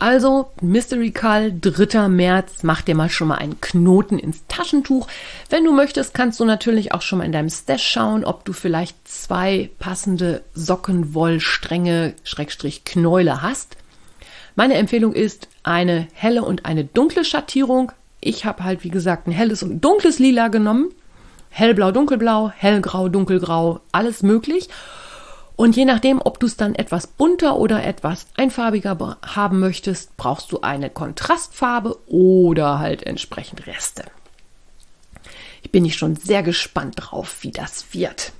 Also, 0.00 0.50
Mystery 0.62 1.10
Call, 1.10 1.52
3. 1.60 2.08
März, 2.08 2.62
mach 2.62 2.82
dir 2.82 2.94
mal 2.94 3.10
schon 3.10 3.28
mal 3.28 3.34
einen 3.34 3.60
Knoten 3.60 4.18
ins 4.18 4.46
Taschentuch. 4.46 5.08
Wenn 5.50 5.64
du 5.64 5.72
möchtest, 5.72 6.14
kannst 6.14 6.40
du 6.40 6.44
natürlich 6.44 6.92
auch 6.92 7.02
schon 7.02 7.18
mal 7.18 7.24
in 7.24 7.32
deinem 7.32 7.50
Stash 7.50 7.86
schauen, 7.86 8.24
ob 8.24 8.44
du 8.44 8.52
vielleicht 8.52 8.96
zwei 9.06 9.70
passende 9.78 10.44
Sockenwollstränge, 10.54 12.14
Schrägstrich 12.22 12.84
Knäule 12.84 13.42
hast. 13.42 13.76
Meine 14.54 14.74
Empfehlung 14.74 15.12
ist 15.12 15.48
eine 15.62 16.08
helle 16.14 16.42
und 16.42 16.64
eine 16.64 16.84
dunkle 16.84 17.24
Schattierung. 17.24 17.92
Ich 18.20 18.44
habe 18.44 18.64
halt, 18.64 18.84
wie 18.84 18.90
gesagt, 18.90 19.26
ein 19.26 19.32
helles 19.32 19.62
und 19.62 19.80
dunkles 19.80 20.18
Lila 20.18 20.48
genommen. 20.48 20.90
Hellblau, 21.50 21.92
dunkelblau, 21.92 22.50
hellgrau, 22.50 23.08
dunkelgrau, 23.08 23.80
alles 23.92 24.22
möglich. 24.22 24.68
Und 25.56 25.76
je 25.76 25.84
nachdem, 25.84 26.20
ob 26.22 26.38
du 26.38 26.46
es 26.46 26.56
dann 26.56 26.76
etwas 26.76 27.08
bunter 27.08 27.56
oder 27.56 27.82
etwas 27.82 28.26
einfarbiger 28.36 29.18
haben 29.26 29.58
möchtest, 29.58 30.16
brauchst 30.16 30.52
du 30.52 30.60
eine 30.60 30.88
Kontrastfarbe 30.88 31.98
oder 32.06 32.78
halt 32.78 33.02
entsprechend 33.02 33.66
Reste. 33.66 34.04
Ich 35.62 35.72
bin 35.72 35.84
ich 35.84 35.96
schon 35.96 36.14
sehr 36.14 36.44
gespannt 36.44 36.94
drauf, 36.98 37.38
wie 37.40 37.50
das 37.50 37.92
wird. 37.92 38.32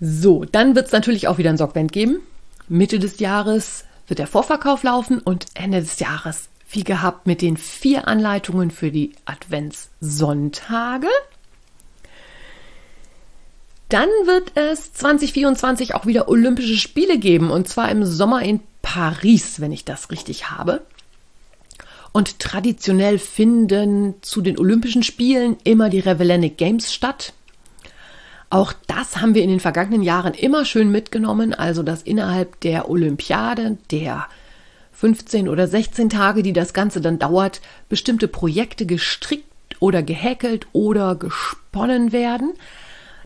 So, 0.00 0.44
dann 0.44 0.74
wird 0.74 0.86
es 0.86 0.92
natürlich 0.92 1.28
auch 1.28 1.38
wieder 1.38 1.50
ein 1.50 1.58
Sorgvent 1.58 1.92
geben. 1.92 2.18
Mitte 2.68 2.98
des 2.98 3.20
Jahres 3.20 3.84
wird 4.08 4.18
der 4.18 4.26
Vorverkauf 4.26 4.82
laufen 4.82 5.20
und 5.20 5.46
Ende 5.54 5.80
des 5.80 5.98
Jahres, 6.00 6.47
wie 6.70 6.84
gehabt, 6.84 7.26
mit 7.26 7.42
den 7.42 7.56
vier 7.56 8.08
Anleitungen 8.08 8.70
für 8.70 8.90
die 8.90 9.12
Adventssonntage. 9.24 11.08
Dann 13.88 14.08
wird 14.26 14.52
es 14.54 14.92
2024 14.92 15.94
auch 15.94 16.04
wieder 16.04 16.28
Olympische 16.28 16.76
Spiele 16.76 17.18
geben 17.18 17.50
und 17.50 17.68
zwar 17.68 17.90
im 17.90 18.04
Sommer 18.04 18.42
in 18.42 18.60
Paris, 18.82 19.60
wenn 19.60 19.72
ich 19.72 19.84
das 19.84 20.10
richtig 20.10 20.50
habe. 20.50 20.82
Und 22.12 22.38
traditionell 22.38 23.18
finden 23.18 24.14
zu 24.22 24.40
den 24.40 24.58
Olympischen 24.58 25.02
Spielen 25.02 25.56
immer 25.64 25.88
die 25.88 26.00
Revellenic 26.00 26.58
Games 26.58 26.92
statt. 26.92 27.32
Auch 28.50 28.72
das 28.86 29.18
haben 29.18 29.34
wir 29.34 29.42
in 29.42 29.50
den 29.50 29.60
vergangenen 29.60 30.02
Jahren 30.02 30.32
immer 30.34 30.64
schön 30.64 30.90
mitgenommen, 30.90 31.52
also 31.52 31.82
dass 31.82 32.02
innerhalb 32.02 32.60
der 32.60 32.88
Olympiade, 32.90 33.76
der 33.90 34.26
15 34.98 35.48
oder 35.48 35.68
16 35.68 36.10
Tage, 36.10 36.42
die 36.42 36.52
das 36.52 36.72
Ganze 36.72 37.00
dann 37.00 37.20
dauert, 37.20 37.60
bestimmte 37.88 38.26
Projekte 38.26 38.84
gestrickt 38.84 39.44
oder 39.78 40.02
gehäkelt 40.02 40.66
oder 40.72 41.14
gesponnen 41.14 42.10
werden. 42.10 42.54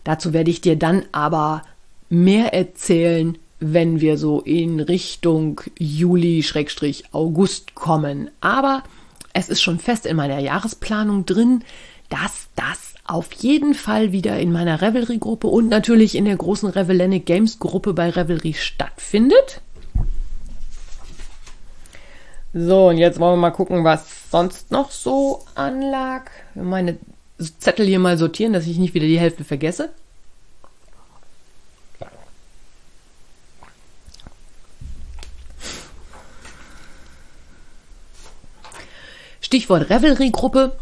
Dazu 0.03 0.33
werde 0.33 0.51
ich 0.51 0.61
dir 0.61 0.75
dann 0.75 1.03
aber 1.11 1.63
mehr 2.09 2.53
erzählen, 2.53 3.39
wenn 3.59 4.01
wir 4.01 4.19
so 4.19 4.41
in 4.41 4.81
Richtung 4.81 5.61
Juli-August 5.79 7.73
kommen. 7.73 8.29
Aber 8.39 8.83
es 9.33 9.49
ist 9.49 9.63
schon 9.63 9.79
fest 9.79 10.05
in 10.05 10.15
meiner 10.15 10.37
Jahresplanung 10.37 11.25
drin, 11.25 11.63
dass 12.09 12.49
das 12.55 12.93
auf 13.03 13.33
jeden 13.33 13.73
Fall 13.73 14.11
wieder 14.11 14.37
in 14.37 14.51
meiner 14.51 14.79
Revelry-Gruppe 14.79 15.47
und 15.47 15.69
natürlich 15.69 16.13
in 16.13 16.25
der 16.25 16.37
großen 16.37 16.69
Revellenic 16.69 17.25
Games-Gruppe 17.25 17.93
bei 17.93 18.11
Revelry 18.11 18.53
stattfindet. 18.53 19.61
So, 22.53 22.89
und 22.89 22.97
jetzt 22.97 23.19
wollen 23.19 23.33
wir 23.33 23.41
mal 23.41 23.51
gucken, 23.51 23.83
was 23.83 24.29
sonst 24.29 24.69
noch 24.69 24.91
so 24.91 25.43
anlag. 25.55 26.29
Meine 26.53 26.97
Zettel 27.59 27.87
hier 27.87 27.97
mal 27.97 28.17
sortieren, 28.17 28.53
dass 28.53 28.67
ich 28.67 28.77
nicht 28.77 28.93
wieder 28.93 29.07
die 29.07 29.19
Hälfte 29.19 29.43
vergesse. 29.43 29.89
Stichwort 39.41 39.89
Revelry-Gruppe. 39.89 40.75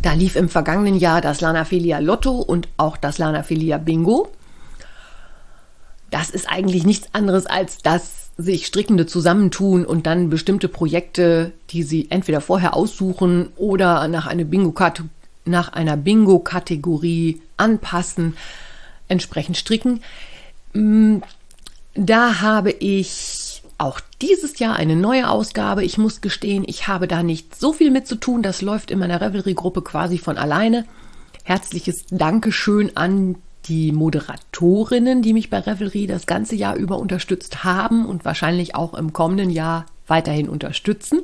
Da 0.00 0.12
lief 0.12 0.36
im 0.36 0.48
vergangenen 0.48 0.96
Jahr 0.96 1.20
das 1.20 1.40
Lanafilia 1.40 1.98
Lotto 1.98 2.32
und 2.32 2.68
auch 2.76 2.96
das 2.96 3.18
Lanafilia 3.18 3.78
Bingo. 3.78 4.30
Das 6.10 6.30
ist 6.30 6.48
eigentlich 6.48 6.84
nichts 6.84 7.08
anderes 7.12 7.46
als 7.46 7.78
dass 7.78 8.23
sich 8.36 8.66
Strickende 8.66 9.06
zusammentun 9.06 9.84
und 9.84 10.06
dann 10.06 10.28
bestimmte 10.28 10.68
Projekte, 10.68 11.52
die 11.70 11.82
sie 11.82 12.10
entweder 12.10 12.40
vorher 12.40 12.74
aussuchen 12.74 13.48
oder 13.56 14.08
nach, 14.08 14.26
eine 14.26 14.44
Bingo 14.44 14.74
nach 15.44 15.72
einer 15.72 15.96
Bingo-Kategorie 15.96 17.40
anpassen, 17.56 18.36
entsprechend 19.08 19.56
stricken. 19.56 20.00
Mm, 20.72 21.18
da 21.94 22.40
habe 22.40 22.70
ich 22.70 23.62
auch 23.78 24.00
dieses 24.22 24.58
Jahr 24.58 24.76
eine 24.76 24.96
neue 24.96 25.28
Ausgabe. 25.28 25.84
Ich 25.84 25.98
muss 25.98 26.20
gestehen, 26.20 26.64
ich 26.66 26.88
habe 26.88 27.06
da 27.06 27.22
nicht 27.22 27.58
so 27.58 27.72
viel 27.72 27.90
mit 27.90 28.06
zu 28.06 28.16
tun. 28.16 28.42
Das 28.42 28.62
läuft 28.62 28.90
in 28.90 28.98
meiner 28.98 29.20
Revelry-Gruppe 29.20 29.82
quasi 29.82 30.18
von 30.18 30.38
alleine. 30.38 30.86
Herzliches 31.44 32.06
Dankeschön 32.10 32.96
an 32.96 33.36
die 33.66 33.92
Moderatorinnen, 33.92 35.22
die 35.22 35.32
mich 35.32 35.50
bei 35.50 35.58
Revelry 35.58 36.06
das 36.06 36.26
ganze 36.26 36.54
Jahr 36.54 36.76
über 36.76 36.98
unterstützt 36.98 37.64
haben 37.64 38.06
und 38.06 38.24
wahrscheinlich 38.24 38.74
auch 38.74 38.94
im 38.94 39.12
kommenden 39.12 39.50
Jahr 39.50 39.86
weiterhin 40.06 40.48
unterstützen. 40.48 41.20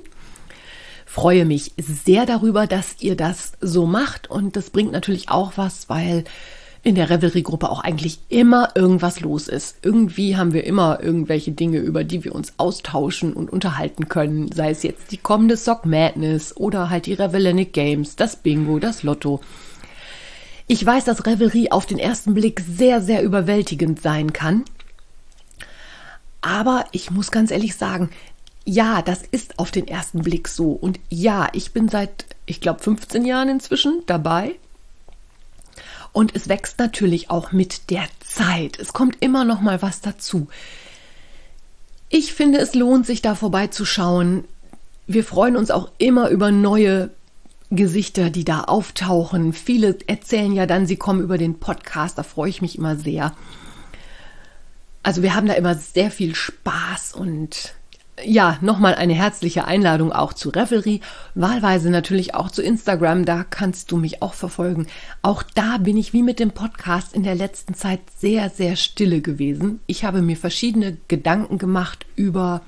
Freue 1.07 1.45
mich 1.45 1.73
sehr 1.77 2.25
darüber, 2.25 2.67
dass 2.67 2.97
ihr 3.01 3.17
das 3.17 3.53
so 3.61 3.85
macht 3.87 4.31
und 4.31 4.57
das 4.57 4.71
bringt 4.71 4.93
natürlich 4.93 5.29
auch 5.29 5.53
was, 5.57 5.89
weil 5.89 6.25
in 6.83 6.95
der 6.95 7.11
Revelry-Gruppe 7.11 7.69
auch 7.69 7.81
eigentlich 7.81 8.21
immer 8.29 8.71
irgendwas 8.75 9.21
los 9.21 9.49
ist. 9.49 9.79
Irgendwie 9.83 10.37
haben 10.37 10.53
wir 10.53 10.65
immer 10.65 11.01
irgendwelche 11.03 11.53
Dinge, 11.53 11.79
über 11.79 12.05
die 12.05 12.25
wir 12.25 12.35
uns 12.35 12.55
austauschen 12.57 13.35
und 13.35 13.51
unterhalten 13.53 14.09
können. 14.09 14.51
Sei 14.51 14.71
es 14.71 14.83
jetzt 14.83 15.13
die 15.13 15.19
kommende 15.19 15.57
Sock 15.57 15.85
Madness 15.85 16.57
oder 16.57 16.89
halt 16.89 17.07
die 17.07 17.15
Revelenic 17.15 17.73
Games, 17.73 18.17
das 18.17 18.37
Bingo, 18.37 18.79
das 18.79 19.03
Lotto. 19.03 19.41
Ich 20.73 20.87
weiß, 20.87 21.05
dass 21.05 21.27
Revelry 21.27 21.71
auf 21.73 21.85
den 21.85 21.99
ersten 21.99 22.33
Blick 22.33 22.61
sehr, 22.61 23.01
sehr 23.01 23.25
überwältigend 23.25 24.01
sein 24.01 24.33
kann. 24.33 24.65
Aber 26.43 26.85
ich 26.93 27.11
muss 27.11 27.33
ganz 27.33 27.51
ehrlich 27.51 27.75
sagen, 27.75 28.09
ja, 28.65 29.03
das 29.03 29.23
ist 29.33 29.59
auf 29.59 29.73
den 29.73 29.89
ersten 29.89 30.23
Blick 30.23 30.47
so. 30.47 30.71
Und 30.71 31.01
ja, 31.09 31.49
ich 31.55 31.73
bin 31.73 31.89
seit, 31.89 32.25
ich 32.47 32.61
glaube, 32.61 32.79
15 32.79 33.25
Jahren 33.25 33.49
inzwischen 33.49 34.05
dabei 34.07 34.55
und 36.13 36.37
es 36.37 36.49
wächst 36.49 36.79
natürlich 36.79 37.31
auch 37.31 37.51
mit 37.51 37.91
der 37.91 38.05
Zeit. 38.21 38.79
Es 38.79 38.93
kommt 38.93 39.17
immer 39.19 39.45
noch 39.45 39.61
mal 39.61 39.83
was 39.83 40.03
dazu. 40.03 40.47
Ich 42.11 42.33
finde, 42.33 42.61
es 42.61 42.77
lohnt 42.77 43.07
sich 43.07 43.23
da 43.23 43.35
vorbeizuschauen. 43.35 44.45
Wir 45.09 45.25
freuen 45.25 45.57
uns 45.57 45.73
auch 45.73 45.91
immer 45.99 46.29
über 46.29 46.53
neue 46.53 47.11
Gesichter, 47.71 48.31
die 48.31 48.45
da 48.45 48.63
auftauchen. 48.63 49.53
Viele 49.53 49.97
erzählen 50.07 50.53
ja 50.53 50.67
dann, 50.67 50.87
sie 50.87 50.97
kommen 50.97 51.21
über 51.21 51.39
den 51.39 51.59
Podcast. 51.59 52.19
Da 52.19 52.23
freue 52.23 52.51
ich 52.51 52.63
mich 52.63 52.77
immer 52.77 52.97
sehr. 52.97 53.33
Also 55.03 55.23
wir 55.23 55.35
haben 55.35 55.47
da 55.47 55.55
immer 55.55 55.75
sehr 55.77 56.11
viel 56.11 56.35
Spaß 56.35 57.15
und 57.15 57.75
ja, 58.25 58.59
nochmal 58.61 58.95
eine 58.95 59.15
herzliche 59.15 59.65
Einladung 59.65 60.13
auch 60.13 60.33
zu 60.33 60.51
Revelry, 60.51 61.01
wahlweise 61.35 61.91
natürlich 61.91 62.35
auch 62.35 62.51
zu 62.51 62.63
Instagram, 62.63 63.25
da 63.25 63.45
kannst 63.45 63.91
du 63.91 63.97
mich 63.97 64.21
auch 64.21 64.35
verfolgen. 64.35 64.87
Auch 65.23 65.43
da 65.43 65.79
bin 65.79 65.97
ich 65.97 66.13
wie 66.13 66.23
mit 66.23 66.39
dem 66.39 66.51
Podcast 66.51 67.15
in 67.15 67.23
der 67.23 67.35
letzten 67.35 67.75
Zeit 67.75 68.01
sehr, 68.19 68.51
sehr 68.51 68.77
stille 68.77 69.21
gewesen. 69.21 69.81
Ich 69.87 70.05
habe 70.05 70.23
mir 70.23 70.37
verschiedene 70.37 70.99
Gedanken 71.09 71.59
gemacht 71.59 72.05
über 72.17 72.61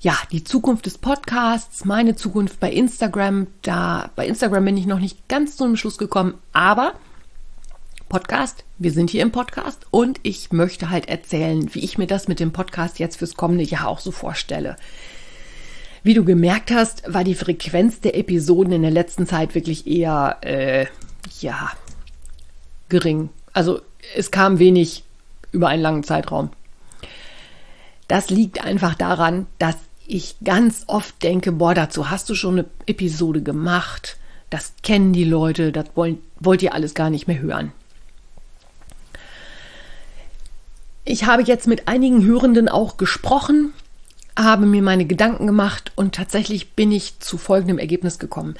ja, 0.00 0.16
die 0.30 0.44
Zukunft 0.44 0.86
des 0.86 0.98
Podcasts, 0.98 1.84
meine 1.84 2.16
Zukunft 2.16 2.60
bei 2.60 2.70
Instagram. 2.70 3.46
Da 3.62 4.10
bei 4.14 4.26
Instagram 4.26 4.64
bin 4.64 4.76
ich 4.76 4.86
noch 4.86 4.98
nicht 4.98 5.28
ganz 5.28 5.56
zu 5.56 5.64
einem 5.64 5.76
Schluss 5.76 5.98
gekommen, 5.98 6.34
aber 6.52 6.94
Podcast. 8.08 8.64
Wir 8.78 8.92
sind 8.92 9.10
hier 9.10 9.22
im 9.22 9.32
Podcast 9.32 9.86
und 9.90 10.20
ich 10.22 10.52
möchte 10.52 10.90
halt 10.90 11.08
erzählen, 11.08 11.74
wie 11.74 11.80
ich 11.80 11.98
mir 11.98 12.06
das 12.06 12.28
mit 12.28 12.40
dem 12.40 12.52
Podcast 12.52 12.98
jetzt 12.98 13.16
fürs 13.16 13.34
kommende 13.34 13.64
Jahr 13.64 13.88
auch 13.88 13.98
so 13.98 14.10
vorstelle. 14.10 14.76
Wie 16.02 16.14
du 16.14 16.24
gemerkt 16.24 16.70
hast, 16.70 17.12
war 17.12 17.24
die 17.24 17.34
Frequenz 17.34 18.00
der 18.00 18.16
Episoden 18.16 18.72
in 18.72 18.82
der 18.82 18.92
letzten 18.92 19.26
Zeit 19.26 19.56
wirklich 19.56 19.88
eher, 19.88 20.36
äh, 20.42 20.86
ja, 21.40 21.72
gering. 22.88 23.30
Also 23.52 23.80
es 24.14 24.30
kam 24.30 24.60
wenig 24.60 25.02
über 25.50 25.68
einen 25.68 25.82
langen 25.82 26.04
Zeitraum. 26.04 26.50
Das 28.06 28.30
liegt 28.30 28.62
einfach 28.62 28.94
daran, 28.94 29.46
dass 29.58 29.76
ich 30.08 30.36
ganz 30.44 30.84
oft 30.86 31.22
denke, 31.22 31.52
boah, 31.52 31.74
dazu 31.74 32.10
hast 32.10 32.28
du 32.28 32.34
schon 32.34 32.58
eine 32.58 32.68
Episode 32.86 33.42
gemacht. 33.42 34.16
Das 34.50 34.74
kennen 34.82 35.12
die 35.12 35.24
Leute, 35.24 35.72
das 35.72 35.86
wollen, 35.94 36.18
wollt 36.38 36.62
ihr 36.62 36.74
alles 36.74 36.94
gar 36.94 37.10
nicht 37.10 37.26
mehr 37.26 37.40
hören. 37.40 37.72
Ich 41.04 41.24
habe 41.24 41.42
jetzt 41.42 41.66
mit 41.66 41.86
einigen 41.88 42.24
Hörenden 42.24 42.68
auch 42.68 42.96
gesprochen, 42.96 43.72
habe 44.36 44.66
mir 44.66 44.82
meine 44.82 45.06
Gedanken 45.06 45.46
gemacht 45.46 45.92
und 45.94 46.14
tatsächlich 46.14 46.72
bin 46.72 46.92
ich 46.92 47.20
zu 47.20 47.38
folgendem 47.38 47.78
Ergebnis 47.78 48.18
gekommen. 48.18 48.54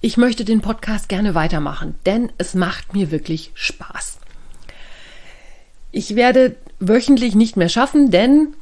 Ich 0.00 0.16
möchte 0.16 0.44
den 0.44 0.60
Podcast 0.60 1.08
gerne 1.08 1.34
weitermachen, 1.34 1.94
denn 2.06 2.32
es 2.38 2.54
macht 2.54 2.92
mir 2.92 3.10
wirklich 3.10 3.52
Spaß. 3.54 4.18
Ich 5.92 6.16
werde 6.16 6.56
wöchentlich 6.80 7.34
nicht 7.34 7.56
mehr 7.56 7.68
schaffen, 7.68 8.10
denn 8.10 8.54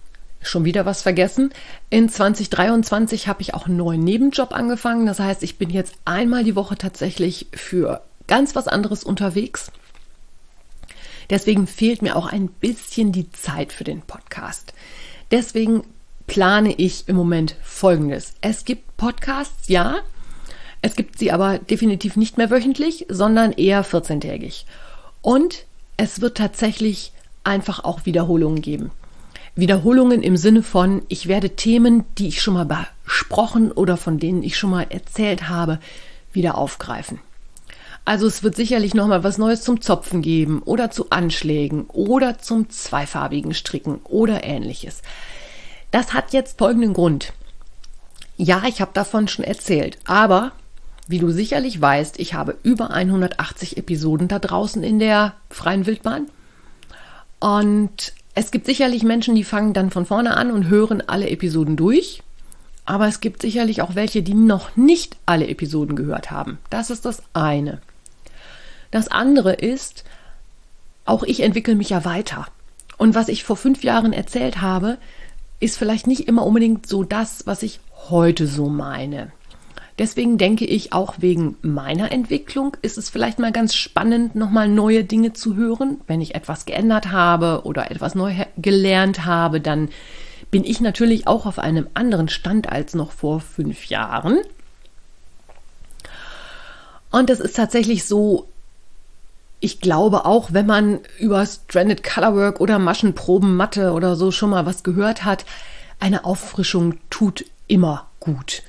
schon 0.43 0.65
wieder 0.65 0.87
was 0.87 1.03
vergessen. 1.03 1.51
In 1.91 2.09
2023 2.09 3.29
habe 3.29 3.43
ich 3.43 3.55
auch 3.55 3.67
einen 3.67 3.77
neuen 3.77 4.03
Nebenjob 4.03 4.53
angefangen. 4.53 5.07
Das 5.07 5.21
heißt, 5.21 5.43
ich 5.43 5.59
bin 5.59 5.71
jetzt 5.71 5.95
einmal 6.05 6.45
die 6.45 6.57
Woche 6.57 6.77
tatsächlich 6.77 7.49
für 7.53 8.03
ganz 8.27 8.55
was 8.55 8.69
anderes 8.69 9.05
unterwegs. 9.05 9.71
Deswegen 11.29 11.67
fehlt 11.67 12.03
mir 12.03 12.17
auch 12.17 12.27
ein 12.27 12.49
bisschen 12.49 13.13
die 13.13 13.31
Zeit 13.31 13.73
für 13.73 13.85
den 13.85 14.03
Podcast. 14.03 14.73
Deswegen 15.31 15.85
plane 16.27 16.75
ich 16.75 17.09
im 17.09 17.17
Moment 17.17 17.57
Folgendes. 17.63 18.35
Es 18.41 18.65
gibt 18.65 18.97
Podcasts, 18.97 19.69
ja. 19.69 19.99
Es 20.83 20.97
gibt 20.97 21.19
sie 21.19 21.31
aber 21.31 21.59
definitiv 21.59 22.17
nicht 22.17 22.39
mehr 22.39 22.51
wöchentlich, 22.51 23.07
sondern 23.09 23.53
eher 23.53 23.85
14-tägig. 23.85 24.65
Und 25.23 25.67
es 25.97 26.21
wird 26.21 26.37
tatsächlich 26.37 27.13
einfach 27.45 27.85
auch 27.85 28.07
Wiederholungen 28.07 28.63
geben. 28.63 28.91
Wiederholungen 29.55 30.23
im 30.23 30.37
Sinne 30.37 30.63
von, 30.63 31.03
ich 31.09 31.27
werde 31.27 31.51
Themen, 31.51 32.05
die 32.19 32.29
ich 32.29 32.43
schon 32.43 32.55
mal 32.55 32.89
besprochen 33.05 33.73
oder 33.73 33.97
von 33.97 34.19
denen 34.19 34.43
ich 34.43 34.57
schon 34.57 34.71
mal 34.71 34.87
erzählt 34.89 35.49
habe, 35.49 35.79
wieder 36.33 36.57
aufgreifen. 36.57 37.21
Also 38.05 38.27
es 38.27 38.43
wird 38.43 38.57
sicherlich 38.57 38.95
noch 38.95 39.07
mal 39.07 39.25
was 39.25 39.39
Neues 39.39 39.63
zum 39.63 39.81
Zopfen 39.81 40.23
geben 40.23 40.63
oder 40.65 40.91
zu 40.91 41.11
Anschlägen 41.11 41.85
oder 41.89 42.39
zum 42.39 42.71
zweifarbigen 42.71 43.55
Stricken 43.55 44.01
oder 44.05 44.43
ähnliches. 44.45 45.03
Das 45.91 46.15
hat 46.15 46.33
jetzt 46.33 46.59
folgenden 46.59 46.95
Grund. 46.95 47.33
Ja, 48.37 48.63
ich 48.67 48.81
habe 48.81 48.93
davon 48.95 49.29
schon 49.29 49.45
erzählt, 49.45 49.99
aber 50.07 50.53
wie 51.09 51.19
du 51.19 51.31
sicherlich 51.31 51.81
weißt, 51.81 52.19
ich 52.21 52.35
habe 52.35 52.57
über 52.63 52.91
180 52.91 53.77
Episoden 53.77 54.29
da 54.29 54.39
draußen 54.39 54.83
in 54.83 54.99
der 54.99 55.35
freien 55.51 55.85
Wildbahn. 55.85 56.29
Und 57.41 58.13
es 58.35 58.51
gibt 58.51 58.67
sicherlich 58.67 59.03
Menschen, 59.03 59.35
die 59.35 59.45
fangen 59.45 59.73
dann 59.73 59.91
von 59.91 60.07
vorne 60.07 60.37
an 60.37 60.51
und 60.51 60.69
hören 60.69 61.03
alle 61.07 61.29
Episoden 61.31 61.77
durch. 61.77 62.23
Aber 62.85 63.07
es 63.07 63.21
gibt 63.21 63.43
sicherlich 63.43 63.83
auch 63.83 63.95
welche, 63.95 64.23
die 64.23 64.35
noch 64.35 64.77
nicht 64.77 65.17
alle 65.27 65.49
Episoden 65.49 65.97
gehört 65.97 66.31
haben. 66.31 66.59
Das 66.71 66.91
ist 66.91 67.05
das 67.05 67.23
eine. 67.33 67.81
Das 68.91 69.09
andere 69.09 69.53
ist, 69.53 70.05
auch 71.05 71.23
ich 71.23 71.41
entwickle 71.41 71.75
mich 71.75 71.91
ja 71.91 72.05
weiter. 72.05 72.47
Und 72.97 73.15
was 73.15 73.29
ich 73.29 73.45
vor 73.45 73.57
fünf 73.57 73.85
Jahren 73.85 74.13
erzählt 74.13 74.61
habe, 74.61 74.99
ist 75.61 75.77
vielleicht 75.77 76.07
nicht 76.07 76.27
immer 76.27 76.45
unbedingt 76.45 76.87
so 76.87 77.05
das, 77.05 77.47
was 77.47 77.63
ich 77.63 77.81
heute 78.09 78.47
so 78.47 78.69
meine. 78.69 79.31
Deswegen 80.01 80.39
denke 80.39 80.65
ich, 80.65 80.95
auch 80.95 81.17
wegen 81.19 81.59
meiner 81.61 82.11
Entwicklung 82.11 82.75
ist 82.81 82.97
es 82.97 83.11
vielleicht 83.11 83.39
mal 83.39 83.53
ganz 83.53 83.75
spannend, 83.75 84.35
nochmal 84.35 84.67
neue 84.67 85.05
Dinge 85.05 85.35
zu 85.35 85.57
hören. 85.57 86.01
Wenn 86.07 86.23
ich 86.23 86.35
etwas 86.35 86.65
geändert 86.65 87.13
habe 87.13 87.61
oder 87.65 87.91
etwas 87.91 88.15
neu 88.15 88.33
gelernt 88.57 89.27
habe, 89.27 89.61
dann 89.61 89.91
bin 90.51 90.65
ich 90.65 90.81
natürlich 90.81 91.27
auch 91.27 91.45
auf 91.45 91.59
einem 91.59 91.87
anderen 91.93 92.31
Stand 92.31 92.73
als 92.73 92.95
noch 92.95 93.13
vor 93.13 93.41
fünf 93.41 93.85
Jahren. 93.91 94.39
Und 97.11 97.29
es 97.29 97.39
ist 97.39 97.57
tatsächlich 97.57 98.07
so, 98.07 98.49
ich 99.61 99.81
glaube 99.81 100.25
auch, 100.25 100.55
wenn 100.55 100.65
man 100.65 101.01
über 101.19 101.45
Stranded 101.45 102.03
Colorwork 102.03 102.59
oder 102.59 102.79
Maschenproben, 102.79 103.55
Matte 103.55 103.93
oder 103.93 104.17
so 104.17 104.31
schon 104.31 104.49
mal 104.49 104.65
was 104.65 104.83
gehört 104.83 105.27
hat, 105.27 105.45
eine 105.99 106.25
Auffrischung 106.25 106.95
tut 107.11 107.45
immer 107.67 108.07
gut. 108.19 108.63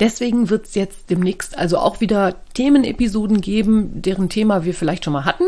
Deswegen 0.00 0.50
wird 0.50 0.66
es 0.66 0.74
jetzt 0.74 1.10
demnächst 1.10 1.56
also 1.56 1.78
auch 1.78 2.00
wieder 2.00 2.36
Themenepisoden 2.54 3.40
geben, 3.40 4.02
deren 4.02 4.28
Thema 4.28 4.64
wir 4.64 4.74
vielleicht 4.74 5.04
schon 5.04 5.14
mal 5.14 5.24
hatten. 5.24 5.44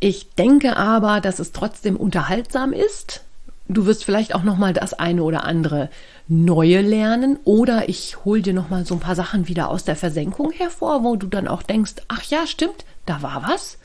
Ich 0.00 0.34
denke 0.34 0.76
aber, 0.76 1.20
dass 1.20 1.38
es 1.38 1.52
trotzdem 1.52 1.96
unterhaltsam 1.96 2.72
ist. 2.72 3.22
Du 3.68 3.86
wirst 3.86 4.04
vielleicht 4.04 4.34
auch 4.34 4.42
noch 4.42 4.58
mal 4.58 4.72
das 4.72 4.94
eine 4.94 5.22
oder 5.22 5.44
andere 5.44 5.90
neue 6.28 6.80
lernen 6.82 7.38
oder 7.44 7.88
ich 7.88 8.24
hole 8.24 8.42
dir 8.42 8.52
noch 8.52 8.68
mal 8.68 8.84
so 8.84 8.94
ein 8.94 9.00
paar 9.00 9.16
Sachen 9.16 9.48
wieder 9.48 9.70
aus 9.70 9.84
der 9.84 9.96
Versenkung 9.96 10.52
hervor, 10.52 11.02
wo 11.02 11.16
du 11.16 11.26
dann 11.26 11.48
auch 11.48 11.62
denkst, 11.62 11.94
ach 12.08 12.22
ja, 12.24 12.46
stimmt, 12.46 12.84
da 13.06 13.22
war 13.22 13.44
was. 13.48 13.78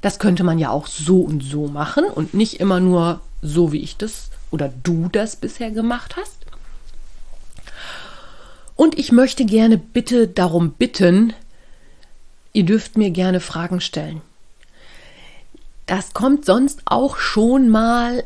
Das 0.00 0.18
könnte 0.18 0.44
man 0.44 0.58
ja 0.58 0.70
auch 0.70 0.86
so 0.86 1.20
und 1.20 1.42
so 1.42 1.66
machen 1.66 2.04
und 2.04 2.34
nicht 2.34 2.60
immer 2.60 2.80
nur 2.80 3.20
so, 3.42 3.72
wie 3.72 3.82
ich 3.82 3.96
das 3.96 4.30
oder 4.50 4.72
du 4.82 5.08
das 5.10 5.36
bisher 5.36 5.70
gemacht 5.70 6.16
hast. 6.16 6.37
Und 8.78 8.96
ich 8.96 9.10
möchte 9.10 9.44
gerne 9.44 9.76
bitte 9.76 10.28
darum 10.28 10.70
bitten, 10.70 11.32
ihr 12.52 12.62
dürft 12.62 12.96
mir 12.96 13.10
gerne 13.10 13.40
Fragen 13.40 13.80
stellen. 13.80 14.20
Das 15.86 16.14
kommt 16.14 16.44
sonst 16.44 16.82
auch 16.84 17.16
schon 17.16 17.70
mal 17.70 18.22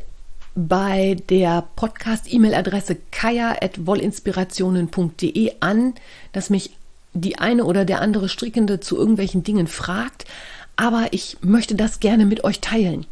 bei 0.54 1.16
der 1.30 1.66
Podcast-E-Mail-Adresse 1.74 2.98
kaya.wollinspirationen.de 3.10 5.52
an, 5.60 5.94
dass 6.32 6.50
mich 6.50 6.76
die 7.14 7.38
eine 7.38 7.64
oder 7.64 7.86
der 7.86 8.02
andere 8.02 8.28
Strickende 8.28 8.78
zu 8.78 8.98
irgendwelchen 8.98 9.44
Dingen 9.44 9.68
fragt, 9.68 10.26
aber 10.76 11.06
ich 11.12 11.38
möchte 11.40 11.76
das 11.76 11.98
gerne 11.98 12.26
mit 12.26 12.44
euch 12.44 12.60
teilen. 12.60 13.06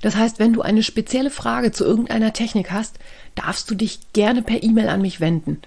Das 0.00 0.14
heißt, 0.14 0.38
wenn 0.38 0.52
du 0.52 0.62
eine 0.62 0.84
spezielle 0.84 1.30
Frage 1.30 1.72
zu 1.72 1.84
irgendeiner 1.84 2.32
Technik 2.32 2.70
hast, 2.70 3.00
darfst 3.34 3.68
du 3.68 3.74
dich 3.74 3.98
gerne 4.12 4.42
per 4.42 4.62
E-Mail 4.62 4.88
an 4.88 5.02
mich 5.02 5.18
wenden. 5.18 5.60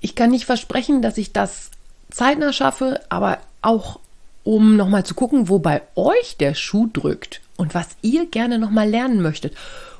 Ich 0.00 0.14
kann 0.14 0.30
nicht 0.30 0.46
versprechen, 0.46 1.02
dass 1.02 1.18
ich 1.18 1.32
das 1.32 1.70
zeitnah 2.10 2.52
schaffe, 2.52 3.00
aber 3.08 3.38
auch 3.62 4.00
um 4.42 4.76
nochmal 4.76 5.04
zu 5.04 5.14
gucken, 5.14 5.48
wo 5.48 5.58
bei 5.58 5.82
euch 5.94 6.36
der 6.38 6.54
Schuh 6.54 6.88
drückt 6.92 7.40
und 7.56 7.74
was 7.74 7.88
ihr 8.02 8.26
gerne 8.26 8.58
nochmal 8.58 8.88
lernen 8.88 9.20
möchtet 9.20 9.54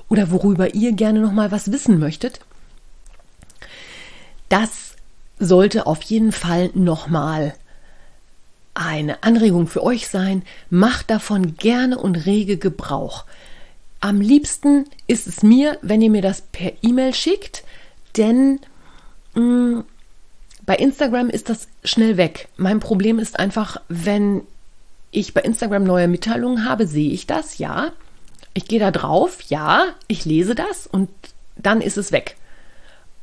oder 0.08 0.30
worüber 0.30 0.74
ihr 0.74 0.92
gerne 0.92 1.20
nochmal 1.20 1.50
was 1.50 1.70
wissen 1.70 1.98
möchtet. 1.98 2.40
Das 4.48 4.94
sollte 5.38 5.86
auf 5.86 6.02
jeden 6.02 6.32
Fall 6.32 6.70
nochmal 6.74 7.54
eine 8.74 9.22
Anregung 9.22 9.66
für 9.66 9.82
euch 9.82 10.08
sein. 10.08 10.42
Macht 10.70 11.10
davon 11.10 11.56
gerne 11.56 11.98
und 11.98 12.16
rege 12.26 12.56
Gebrauch. 12.56 13.24
Am 14.00 14.20
liebsten 14.20 14.86
ist 15.06 15.26
es 15.26 15.42
mir, 15.42 15.78
wenn 15.82 16.00
ihr 16.00 16.10
mir 16.10 16.22
das 16.22 16.40
per 16.40 16.72
E-Mail 16.82 17.14
schickt, 17.14 17.62
denn 18.16 18.58
mm, 19.34 19.80
bei 20.66 20.76
Instagram 20.76 21.30
ist 21.30 21.48
das 21.48 21.68
schnell 21.84 22.16
weg. 22.16 22.48
Mein 22.56 22.80
Problem 22.80 23.18
ist 23.18 23.38
einfach, 23.38 23.80
wenn 23.88 24.42
ich 25.10 25.34
bei 25.34 25.40
Instagram 25.40 25.84
neue 25.84 26.08
Mitteilungen 26.08 26.68
habe, 26.68 26.86
sehe 26.86 27.10
ich 27.10 27.26
das, 27.26 27.58
ja. 27.58 27.92
Ich 28.54 28.66
gehe 28.66 28.80
da 28.80 28.90
drauf, 28.90 29.42
ja, 29.48 29.86
ich 30.06 30.24
lese 30.24 30.54
das 30.54 30.86
und 30.86 31.08
dann 31.56 31.80
ist 31.80 31.96
es 31.96 32.12
weg. 32.12 32.36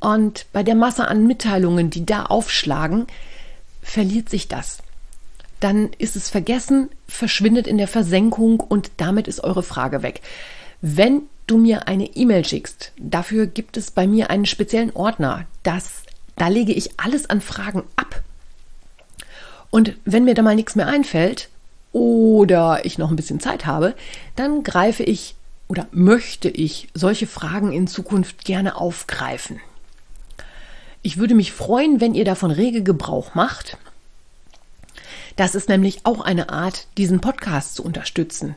Und 0.00 0.46
bei 0.52 0.62
der 0.62 0.74
Masse 0.74 1.08
an 1.08 1.26
Mitteilungen, 1.26 1.90
die 1.90 2.06
da 2.06 2.26
aufschlagen, 2.26 3.06
verliert 3.82 4.28
sich 4.28 4.48
das. 4.48 4.78
Dann 5.60 5.90
ist 5.98 6.14
es 6.14 6.30
vergessen, 6.30 6.88
verschwindet 7.08 7.66
in 7.66 7.78
der 7.78 7.88
Versenkung 7.88 8.60
und 8.60 8.92
damit 8.98 9.26
ist 9.26 9.42
eure 9.42 9.62
Frage 9.62 10.02
weg. 10.02 10.20
Wenn 10.80 11.22
du 11.50 11.58
mir 11.58 11.88
eine 11.88 12.06
E-Mail 12.16 12.44
schickst, 12.44 12.92
dafür 12.98 13.46
gibt 13.46 13.76
es 13.76 13.90
bei 13.90 14.06
mir 14.06 14.30
einen 14.30 14.46
speziellen 14.46 14.94
Ordner. 14.94 15.46
Das 15.62 16.02
da 16.38 16.48
lege 16.48 16.72
ich 16.72 16.98
alles 16.98 17.28
an 17.28 17.40
Fragen 17.40 17.82
ab. 17.96 18.22
Und 19.70 19.96
wenn 20.04 20.24
mir 20.24 20.34
da 20.34 20.42
mal 20.42 20.54
nichts 20.54 20.76
mehr 20.76 20.86
einfällt 20.86 21.48
oder 21.92 22.84
ich 22.84 22.96
noch 22.96 23.10
ein 23.10 23.16
bisschen 23.16 23.40
Zeit 23.40 23.66
habe, 23.66 23.94
dann 24.36 24.62
greife 24.62 25.02
ich 25.02 25.34
oder 25.66 25.86
möchte 25.90 26.48
ich 26.48 26.88
solche 26.94 27.26
Fragen 27.26 27.72
in 27.72 27.88
Zukunft 27.88 28.44
gerne 28.44 28.76
aufgreifen. 28.76 29.60
Ich 31.02 31.18
würde 31.18 31.34
mich 31.34 31.52
freuen, 31.52 32.00
wenn 32.00 32.14
ihr 32.14 32.24
davon 32.24 32.50
rege 32.50 32.82
Gebrauch 32.82 33.34
macht. 33.34 33.76
Das 35.36 35.54
ist 35.54 35.68
nämlich 35.68 36.00
auch 36.04 36.20
eine 36.20 36.48
Art, 36.48 36.86
diesen 36.96 37.20
Podcast 37.20 37.74
zu 37.74 37.84
unterstützen. 37.84 38.54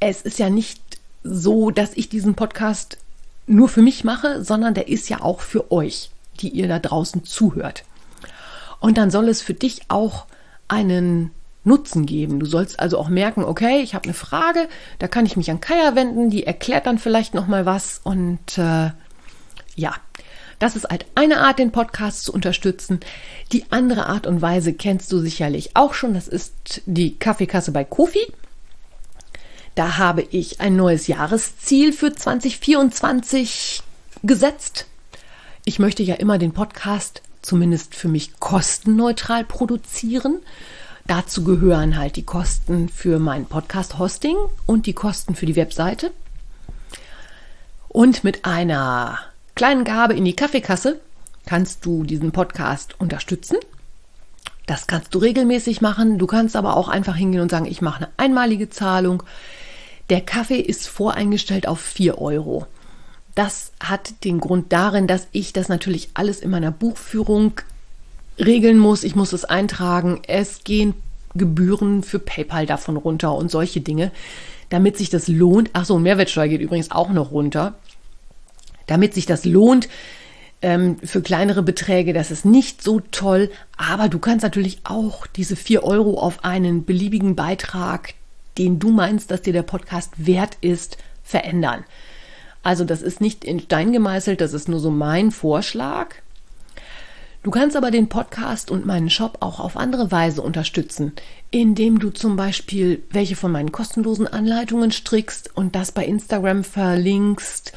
Es 0.00 0.22
ist 0.22 0.38
ja 0.38 0.50
nicht 0.50 0.80
so, 1.28 1.70
dass 1.70 1.92
ich 1.94 2.08
diesen 2.08 2.34
Podcast 2.34 2.98
nur 3.46 3.68
für 3.68 3.82
mich 3.82 4.04
mache, 4.04 4.44
sondern 4.44 4.74
der 4.74 4.88
ist 4.88 5.08
ja 5.08 5.22
auch 5.22 5.40
für 5.40 5.70
euch 5.70 6.10
die 6.40 6.50
ihr 6.50 6.68
da 6.68 6.78
draußen 6.78 7.24
zuhört. 7.24 7.84
Und 8.80 8.98
dann 8.98 9.10
soll 9.10 9.28
es 9.28 9.42
für 9.42 9.54
dich 9.54 9.82
auch 9.88 10.26
einen 10.68 11.30
Nutzen 11.64 12.06
geben. 12.06 12.38
Du 12.38 12.46
sollst 12.46 12.78
also 12.78 12.98
auch 12.98 13.08
merken, 13.08 13.42
okay, 13.42 13.80
ich 13.80 13.94
habe 13.94 14.04
eine 14.04 14.14
Frage, 14.14 14.68
da 14.98 15.08
kann 15.08 15.26
ich 15.26 15.36
mich 15.36 15.50
an 15.50 15.60
Kaya 15.60 15.96
wenden, 15.96 16.30
die 16.30 16.46
erklärt 16.46 16.86
dann 16.86 16.98
vielleicht 16.98 17.34
noch 17.34 17.48
mal 17.48 17.66
was 17.66 18.00
und 18.04 18.58
äh, 18.58 18.90
ja, 19.74 19.94
das 20.58 20.76
ist 20.76 20.88
halt 20.88 21.06
eine 21.14 21.40
Art, 21.40 21.58
den 21.58 21.72
Podcast 21.72 22.22
zu 22.24 22.32
unterstützen. 22.32 23.00
Die 23.52 23.64
andere 23.70 24.06
Art 24.06 24.26
und 24.26 24.40
Weise 24.40 24.72
kennst 24.72 25.12
du 25.12 25.18
sicherlich 25.18 25.70
auch 25.74 25.92
schon. 25.92 26.14
Das 26.14 26.28
ist 26.28 26.82
die 26.86 27.18
Kaffeekasse 27.18 27.72
bei 27.72 27.84
Kofi. 27.84 28.26
Da 29.76 29.98
habe 29.98 30.22
ich 30.22 30.60
ein 30.60 30.74
neues 30.74 31.06
Jahresziel 31.06 31.92
für 31.92 32.12
2024 32.12 33.82
gesetzt 34.24 34.86
ich 35.68 35.80
möchte 35.80 36.04
ja 36.04 36.14
immer 36.14 36.38
den 36.38 36.52
Podcast 36.52 37.22
zumindest 37.42 37.96
für 37.96 38.06
mich 38.06 38.38
kostenneutral 38.38 39.44
produzieren. 39.44 40.38
Dazu 41.08 41.42
gehören 41.42 41.98
halt 41.98 42.14
die 42.14 42.22
Kosten 42.22 42.88
für 42.88 43.18
mein 43.18 43.46
Podcast-Hosting 43.46 44.36
und 44.64 44.86
die 44.86 44.92
Kosten 44.92 45.34
für 45.34 45.44
die 45.44 45.56
Webseite. 45.56 46.12
Und 47.88 48.22
mit 48.22 48.44
einer 48.44 49.18
kleinen 49.56 49.82
Gabe 49.82 50.14
in 50.14 50.24
die 50.24 50.36
Kaffeekasse 50.36 51.00
kannst 51.46 51.84
du 51.84 52.04
diesen 52.04 52.30
Podcast 52.30 52.94
unterstützen. 53.00 53.56
Das 54.66 54.86
kannst 54.86 55.16
du 55.16 55.18
regelmäßig 55.18 55.80
machen. 55.80 56.18
Du 56.18 56.28
kannst 56.28 56.54
aber 56.54 56.76
auch 56.76 56.88
einfach 56.88 57.16
hingehen 57.16 57.42
und 57.42 57.50
sagen, 57.50 57.66
ich 57.66 57.82
mache 57.82 58.04
eine 58.04 58.12
einmalige 58.18 58.70
Zahlung. 58.70 59.24
Der 60.08 60.20
Kaffee 60.20 60.60
ist 60.60 60.88
voreingestellt 60.88 61.66
auf 61.66 61.80
4 61.80 62.18
Euro. 62.20 62.66
Das 63.34 63.72
hat 63.80 64.24
den 64.24 64.40
Grund 64.40 64.72
darin, 64.72 65.06
dass 65.06 65.28
ich 65.32 65.52
das 65.52 65.68
natürlich 65.68 66.10
alles 66.14 66.40
in 66.40 66.50
meiner 66.50 66.70
Buchführung 66.70 67.60
regeln 68.38 68.78
muss. 68.78 69.04
Ich 69.04 69.14
muss 69.14 69.32
es 69.32 69.44
eintragen. 69.44 70.22
Es 70.26 70.64
gehen 70.64 70.94
Gebühren 71.34 72.02
für 72.02 72.18
PayPal 72.18 72.66
davon 72.66 72.96
runter 72.96 73.34
und 73.34 73.50
solche 73.50 73.80
Dinge. 73.80 74.10
damit 74.68 74.96
sich 74.96 75.10
das 75.10 75.28
lohnt. 75.28 75.70
Ach 75.74 75.84
so, 75.84 75.96
Mehrwertsteuer 75.96 76.48
geht 76.48 76.60
übrigens 76.60 76.90
auch 76.90 77.10
noch 77.10 77.30
runter. 77.30 77.74
Damit 78.86 79.14
sich 79.14 79.24
das 79.24 79.44
lohnt, 79.44 79.88
ähm, 80.62 80.96
für 81.04 81.22
kleinere 81.22 81.62
Beträge, 81.62 82.12
das 82.12 82.32
ist 82.32 82.44
nicht 82.44 82.82
so 82.82 83.00
toll, 83.12 83.50
aber 83.76 84.08
du 84.08 84.18
kannst 84.18 84.42
natürlich 84.42 84.80
auch 84.82 85.26
diese 85.28 85.54
4 85.54 85.84
Euro 85.84 86.18
auf 86.18 86.44
einen 86.44 86.84
beliebigen 86.84 87.36
Beitrag, 87.36 88.14
den 88.58 88.78
du 88.78 88.90
meinst, 88.90 89.30
dass 89.30 89.42
dir 89.42 89.52
der 89.52 89.62
Podcast 89.62 90.12
wert 90.16 90.56
ist, 90.60 90.98
verändern. 91.22 91.84
Also 92.62 92.84
das 92.84 93.02
ist 93.02 93.20
nicht 93.20 93.44
in 93.44 93.60
Stein 93.60 93.92
gemeißelt, 93.92 94.40
das 94.40 94.52
ist 94.52 94.68
nur 94.68 94.80
so 94.80 94.90
mein 94.90 95.30
Vorschlag. 95.30 96.14
Du 97.42 97.52
kannst 97.52 97.76
aber 97.76 97.92
den 97.92 98.08
Podcast 98.08 98.72
und 98.72 98.86
meinen 98.86 99.08
Shop 99.08 99.36
auch 99.38 99.60
auf 99.60 99.76
andere 99.76 100.10
Weise 100.10 100.42
unterstützen, 100.42 101.12
indem 101.52 102.00
du 102.00 102.10
zum 102.10 102.34
Beispiel 102.34 103.04
welche 103.10 103.36
von 103.36 103.52
meinen 103.52 103.70
kostenlosen 103.70 104.26
Anleitungen 104.26 104.90
strickst 104.90 105.56
und 105.56 105.76
das 105.76 105.92
bei 105.92 106.04
Instagram 106.04 106.64
verlinkst 106.64 107.72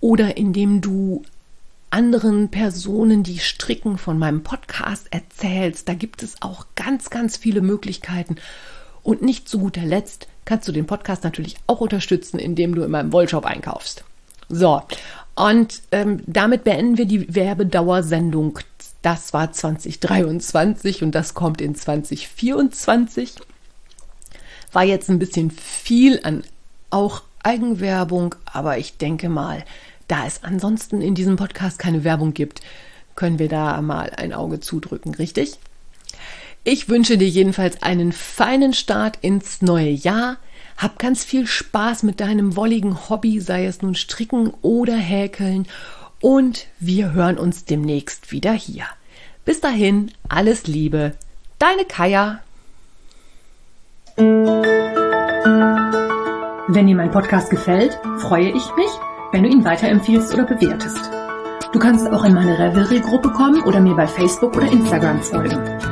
oder 0.00 0.36
indem 0.36 0.80
du 0.80 1.22
anderen 1.90 2.48
Personen, 2.48 3.22
die 3.22 3.38
stricken, 3.38 3.96
von 3.96 4.18
meinem 4.18 4.42
Podcast 4.42 5.06
erzählst. 5.12 5.88
Da 5.88 5.94
gibt 5.94 6.22
es 6.24 6.40
auch 6.40 6.66
ganz, 6.74 7.10
ganz 7.10 7.36
viele 7.36 7.60
Möglichkeiten. 7.60 8.36
Und 9.02 9.22
nicht 9.22 9.48
zu 9.48 9.58
guter 9.58 9.84
Letzt 9.84 10.28
kannst 10.44 10.68
du 10.68 10.72
den 10.72 10.86
Podcast 10.86 11.24
natürlich 11.24 11.56
auch 11.66 11.80
unterstützen, 11.80 12.38
indem 12.38 12.74
du 12.74 12.82
in 12.82 12.90
meinem 12.90 13.12
Wollshop 13.12 13.44
einkaufst. 13.44 14.04
So, 14.48 14.82
und 15.34 15.82
ähm, 15.92 16.22
damit 16.26 16.64
beenden 16.64 16.98
wir 16.98 17.06
die 17.06 17.34
Werbedauersendung. 17.34 18.58
Das 19.00 19.32
war 19.32 19.50
2023 19.50 21.02
und 21.02 21.14
das 21.14 21.34
kommt 21.34 21.60
in 21.60 21.74
2024. 21.74 23.36
War 24.72 24.84
jetzt 24.84 25.08
ein 25.08 25.18
bisschen 25.18 25.50
viel 25.50 26.20
an 26.22 26.44
auch 26.90 27.22
Eigenwerbung, 27.42 28.34
aber 28.44 28.78
ich 28.78 28.98
denke 28.98 29.28
mal, 29.28 29.64
da 30.06 30.26
es 30.26 30.44
ansonsten 30.44 31.00
in 31.00 31.14
diesem 31.14 31.36
Podcast 31.36 31.78
keine 31.78 32.04
Werbung 32.04 32.34
gibt, 32.34 32.60
können 33.16 33.38
wir 33.38 33.48
da 33.48 33.80
mal 33.80 34.10
ein 34.10 34.32
Auge 34.32 34.60
zudrücken, 34.60 35.14
richtig? 35.14 35.58
Ich 36.64 36.88
wünsche 36.88 37.18
dir 37.18 37.28
jedenfalls 37.28 37.82
einen 37.82 38.12
feinen 38.12 38.72
Start 38.72 39.18
ins 39.20 39.62
neue 39.62 39.90
Jahr. 39.90 40.36
Hab 40.76 41.00
ganz 41.00 41.24
viel 41.24 41.48
Spaß 41.48 42.04
mit 42.04 42.20
deinem 42.20 42.54
wolligen 42.54 43.08
Hobby, 43.08 43.40
sei 43.40 43.66
es 43.66 43.82
nun 43.82 43.96
Stricken 43.96 44.52
oder 44.62 44.94
Häkeln. 44.94 45.66
Und 46.20 46.66
wir 46.78 47.12
hören 47.14 47.36
uns 47.36 47.64
demnächst 47.64 48.30
wieder 48.30 48.52
hier. 48.52 48.84
Bis 49.44 49.60
dahin, 49.60 50.12
alles 50.28 50.68
Liebe. 50.68 51.14
Deine 51.58 51.84
Kaya. 51.84 52.38
Wenn 56.68 56.86
dir 56.86 56.94
mein 56.94 57.10
Podcast 57.10 57.50
gefällt, 57.50 57.98
freue 58.18 58.50
ich 58.50 58.76
mich, 58.76 58.90
wenn 59.32 59.42
du 59.42 59.48
ihn 59.48 59.64
weiterempfiehlst 59.64 60.32
oder 60.32 60.44
bewertest. 60.44 61.10
Du 61.72 61.80
kannst 61.80 62.06
auch 62.06 62.24
in 62.24 62.34
meine 62.34 62.56
Revelry-Gruppe 62.56 63.30
kommen 63.30 63.62
oder 63.62 63.80
mir 63.80 63.96
bei 63.96 64.06
Facebook 64.06 64.56
oder 64.56 64.70
Instagram 64.70 65.20
folgen. 65.22 65.91